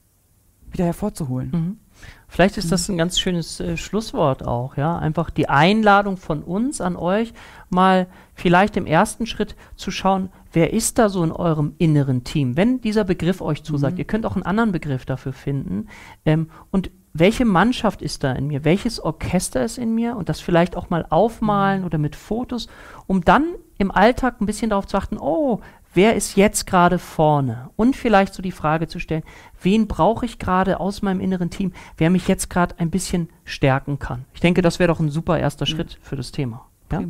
wieder 0.71 0.85
hervorzuholen. 0.85 1.79
Vielleicht 2.28 2.57
ist 2.57 2.71
das 2.71 2.88
mhm. 2.88 2.95
ein 2.95 2.99
ganz 2.99 3.19
schönes 3.19 3.59
äh, 3.59 3.76
Schlusswort 3.76 4.47
auch, 4.47 4.76
ja. 4.76 4.97
Einfach 4.99 5.30
die 5.30 5.49
Einladung 5.49 6.16
von 6.16 6.42
uns 6.42 6.80
an 6.80 6.97
euch, 6.97 7.33
mal 7.69 8.07
vielleicht 8.35 8.76
im 8.76 8.87
ersten 8.87 9.26
Schritt 9.26 9.57
zu 9.75 9.90
schauen, 9.90 10.30
wer 10.52 10.73
ist 10.73 10.99
da 10.99 11.09
so 11.09 11.25
in 11.25 11.33
eurem 11.33 11.75
inneren 11.78 12.23
Team? 12.23 12.57
Wenn 12.57 12.80
dieser 12.80 13.04
Begriff 13.04 13.40
euch 13.40 13.64
zusagt, 13.64 13.95
mhm. 13.95 13.99
ihr 13.99 14.04
könnt 14.04 14.26
auch 14.26 14.37
einen 14.37 14.45
anderen 14.45 14.73
Begriff 14.73 15.04
dafür 15.04 15.33
finden. 15.33 15.88
Ähm, 16.25 16.50
und 16.71 16.90
welche 17.12 17.45
Mannschaft 17.45 18.02
ist 18.02 18.23
da 18.23 18.33
in 18.33 18.47
mir? 18.47 18.64
Welches 18.64 19.00
Orchester 19.00 19.64
ist 19.64 19.78
in 19.78 19.95
mir? 19.95 20.16
Und 20.16 20.28
das 20.28 20.40
vielleicht 20.40 20.76
auch 20.76 20.90
mal 20.90 21.04
aufmalen 21.11 21.80
mhm. 21.80 21.87
oder 21.87 21.99
mit 21.99 22.14
Fotos, 22.14 22.69
um 23.09 23.25
dann 23.25 23.54
im 23.78 23.90
Alltag 23.90 24.40
ein 24.40 24.47
bisschen 24.47 24.71
darauf 24.71 24.87
zu 24.87 24.97
achten, 24.97 25.19
oh, 25.19 25.61
wer 25.94 26.14
ist 26.14 26.37
jetzt 26.37 26.66
gerade 26.66 26.99
vorne? 26.99 27.70
Und 27.76 27.97
vielleicht 27.97 28.35
so 28.35 28.42
die 28.42 28.52
Frage 28.52 28.88
zu 28.88 28.99
stellen, 28.99 29.23
wen 29.62 29.87
brauche 29.88 30.25
ich 30.26 30.38
gerade 30.38 30.80
aus 30.80 31.02
meinem 31.02 31.20
inneren 31.20 31.50
Team, 31.50 31.73
wer 31.97 32.11
mich 32.11 32.28
jetzt 32.28 32.50
gerade 32.50 32.78
ein 32.78 32.90
bisschen 32.90 33.28
stärken 33.44 33.99
kann? 33.99 34.25
Ich 34.35 34.40
denke, 34.40 34.62
das 34.62 34.78
wäre 34.78 34.88
doch 34.88 35.00
ein 35.00 35.11
super 35.11 35.38
erster 35.38 35.64
mhm. 35.64 35.70
Schritt 35.70 35.99
für 36.00 36.16
das 36.16 36.32
Thema. 36.32 36.66
Ja? 36.92 37.02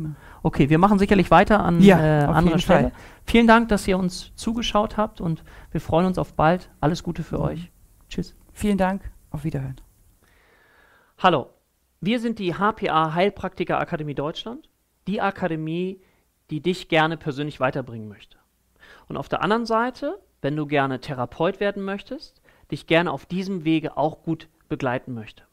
Okay, 0.43 0.69
wir 0.69 0.77
machen 0.77 0.99
sicherlich 0.99 1.31
weiter 1.31 1.63
an 1.63 1.81
ja, 1.81 1.99
äh, 1.99 2.23
anderer 2.25 2.59
Stelle. 2.59 2.89
Fall. 2.89 2.91
Vielen 3.25 3.47
Dank, 3.47 3.69
dass 3.69 3.87
ihr 3.87 3.97
uns 3.97 4.31
zugeschaut 4.35 4.97
habt 4.97 5.21
und 5.21 5.43
wir 5.71 5.81
freuen 5.81 6.05
uns 6.05 6.17
auf 6.17 6.33
bald. 6.33 6.69
Alles 6.79 7.03
Gute 7.03 7.23
für 7.23 7.37
mhm. 7.37 7.43
euch. 7.43 7.71
Tschüss. 8.09 8.35
Vielen 8.53 8.77
Dank. 8.77 9.01
Auf 9.31 9.43
Wiederhören. 9.43 9.77
Hallo, 11.17 11.49
wir 12.01 12.19
sind 12.19 12.39
die 12.39 12.55
HPA 12.55 13.13
Heilpraktiker 13.13 13.79
Akademie 13.79 14.15
Deutschland, 14.15 14.69
die 15.07 15.21
Akademie, 15.21 16.01
die 16.49 16.61
dich 16.61 16.89
gerne 16.89 17.15
persönlich 17.15 17.59
weiterbringen 17.59 18.09
möchte. 18.09 18.40
Und 19.11 19.17
auf 19.17 19.27
der 19.27 19.41
anderen 19.41 19.65
Seite, 19.65 20.21
wenn 20.41 20.55
du 20.55 20.65
gerne 20.65 21.01
Therapeut 21.01 21.59
werden 21.59 21.83
möchtest, 21.83 22.41
dich 22.71 22.87
gerne 22.87 23.11
auf 23.11 23.25
diesem 23.25 23.65
Wege 23.65 23.97
auch 23.97 24.23
gut 24.23 24.47
begleiten 24.69 25.13
möchte. 25.13 25.43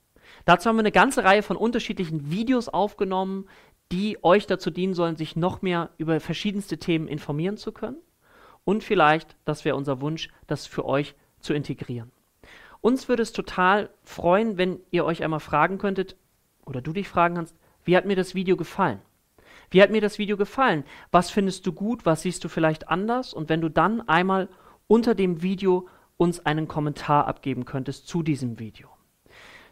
Dazu 0.44 0.68
haben 0.68 0.76
wir 0.76 0.82
eine 0.82 0.92
ganze 0.92 1.24
Reihe 1.24 1.42
von 1.42 1.56
unterschiedlichen 1.56 2.30
Videos 2.30 2.68
aufgenommen, 2.68 3.48
die 3.90 4.22
euch 4.22 4.46
dazu 4.46 4.70
dienen 4.70 4.94
sollen, 4.94 5.16
sich 5.16 5.34
noch 5.34 5.60
mehr 5.60 5.90
über 5.98 6.20
verschiedenste 6.20 6.78
Themen 6.78 7.08
informieren 7.08 7.56
zu 7.56 7.72
können. 7.72 7.96
Und 8.62 8.84
vielleicht, 8.84 9.34
das 9.44 9.64
wäre 9.64 9.74
unser 9.74 10.00
Wunsch, 10.00 10.28
das 10.46 10.68
für 10.68 10.84
euch 10.84 11.16
zu 11.40 11.52
integrieren. 11.52 12.12
Uns 12.80 13.08
würde 13.08 13.24
es 13.24 13.32
total 13.32 13.90
freuen, 14.04 14.56
wenn 14.56 14.78
ihr 14.92 15.04
euch 15.04 15.24
einmal 15.24 15.40
fragen 15.40 15.78
könntet, 15.78 16.14
oder 16.64 16.80
du 16.80 16.92
dich 16.92 17.08
fragen 17.08 17.34
kannst, 17.34 17.56
wie 17.82 17.96
hat 17.96 18.06
mir 18.06 18.14
das 18.14 18.36
Video 18.36 18.56
gefallen? 18.56 19.00
Wie 19.70 19.82
hat 19.82 19.90
mir 19.90 20.00
das 20.00 20.18
Video 20.18 20.36
gefallen? 20.36 20.84
Was 21.10 21.30
findest 21.30 21.66
du 21.66 21.72
gut? 21.72 22.06
Was 22.06 22.22
siehst 22.22 22.42
du 22.44 22.48
vielleicht 22.48 22.88
anders? 22.88 23.34
Und 23.34 23.48
wenn 23.48 23.60
du 23.60 23.68
dann 23.68 24.06
einmal 24.08 24.48
unter 24.86 25.14
dem 25.14 25.42
Video 25.42 25.88
uns 26.16 26.44
einen 26.44 26.68
Kommentar 26.68 27.26
abgeben 27.26 27.64
könntest 27.64 28.08
zu 28.08 28.22
diesem 28.22 28.58
Video. 28.58 28.88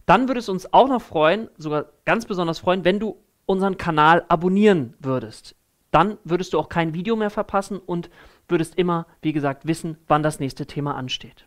Dann 0.06 0.28
würde 0.28 0.38
es 0.38 0.48
uns 0.48 0.72
auch 0.72 0.88
noch 0.88 1.02
freuen, 1.02 1.50
sogar 1.58 1.86
ganz 2.04 2.26
besonders 2.26 2.60
freuen, 2.60 2.84
wenn 2.84 3.00
du 3.00 3.16
unseren 3.44 3.76
Kanal 3.76 4.24
abonnieren 4.28 4.94
würdest. 5.00 5.56
Dann 5.90 6.18
würdest 6.24 6.52
du 6.52 6.58
auch 6.58 6.68
kein 6.68 6.94
Video 6.94 7.16
mehr 7.16 7.30
verpassen 7.30 7.78
und 7.78 8.10
würdest 8.48 8.76
immer, 8.76 9.06
wie 9.22 9.32
gesagt, 9.32 9.66
wissen, 9.66 9.98
wann 10.06 10.22
das 10.22 10.38
nächste 10.38 10.66
Thema 10.66 10.94
ansteht. 10.94 11.46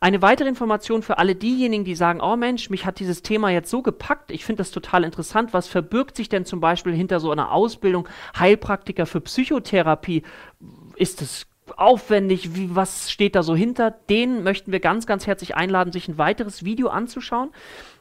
Eine 0.00 0.22
weitere 0.22 0.48
Information 0.48 1.02
für 1.02 1.18
alle 1.18 1.34
diejenigen, 1.34 1.84
die 1.84 1.94
sagen, 1.94 2.20
oh 2.20 2.36
Mensch, 2.36 2.70
mich 2.70 2.84
hat 2.84 3.00
dieses 3.00 3.22
Thema 3.22 3.50
jetzt 3.50 3.70
so 3.70 3.82
gepackt, 3.82 4.30
ich 4.30 4.44
finde 4.44 4.58
das 4.58 4.70
total 4.70 5.04
interessant. 5.04 5.54
Was 5.54 5.68
verbirgt 5.68 6.16
sich 6.16 6.28
denn 6.28 6.44
zum 6.44 6.60
Beispiel 6.60 6.92
hinter 6.92 7.20
so 7.20 7.30
einer 7.30 7.52
Ausbildung 7.52 8.08
Heilpraktiker 8.38 9.06
für 9.06 9.20
Psychotherapie? 9.20 10.22
Ist 10.96 11.22
es 11.22 11.46
aufwendig, 11.76 12.54
wie, 12.54 12.74
was 12.74 13.10
steht 13.10 13.34
da 13.34 13.42
so 13.42 13.56
hinter? 13.56 13.90
Den 13.90 14.42
möchten 14.42 14.72
wir 14.72 14.80
ganz, 14.80 15.06
ganz 15.06 15.26
herzlich 15.26 15.56
einladen, 15.56 15.92
sich 15.92 16.08
ein 16.08 16.18
weiteres 16.18 16.64
Video 16.64 16.88
anzuschauen. 16.88 17.50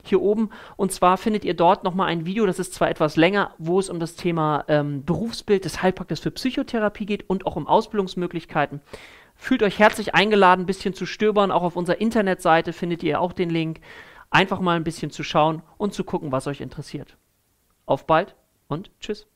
Hier 0.03 0.21
oben. 0.21 0.49
Und 0.77 0.91
zwar 0.91 1.17
findet 1.17 1.45
ihr 1.45 1.55
dort 1.55 1.83
nochmal 1.83 2.09
ein 2.09 2.25
Video, 2.25 2.45
das 2.45 2.59
ist 2.59 2.73
zwar 2.73 2.89
etwas 2.89 3.15
länger, 3.15 3.53
wo 3.57 3.79
es 3.79 3.89
um 3.89 3.99
das 3.99 4.15
Thema 4.15 4.65
ähm, 4.67 5.03
Berufsbild 5.03 5.65
des 5.65 5.81
Heilprakters 5.81 6.19
für 6.19 6.31
Psychotherapie 6.31 7.05
geht 7.05 7.29
und 7.29 7.45
auch 7.45 7.55
um 7.55 7.67
Ausbildungsmöglichkeiten. 7.67 8.81
Fühlt 9.35 9.63
euch 9.63 9.79
herzlich 9.79 10.15
eingeladen, 10.15 10.63
ein 10.63 10.65
bisschen 10.65 10.93
zu 10.93 11.05
stöbern. 11.05 11.51
Auch 11.51 11.63
auf 11.63 11.75
unserer 11.75 11.99
Internetseite 11.99 12.73
findet 12.73 13.03
ihr 13.03 13.21
auch 13.21 13.33
den 13.33 13.49
Link. 13.49 13.81
Einfach 14.29 14.59
mal 14.59 14.75
ein 14.75 14.83
bisschen 14.83 15.11
zu 15.11 15.23
schauen 15.23 15.61
und 15.77 15.93
zu 15.93 16.03
gucken, 16.03 16.31
was 16.31 16.47
euch 16.47 16.61
interessiert. 16.61 17.17
Auf 17.85 18.07
bald 18.07 18.35
und 18.67 18.91
tschüss. 18.99 19.27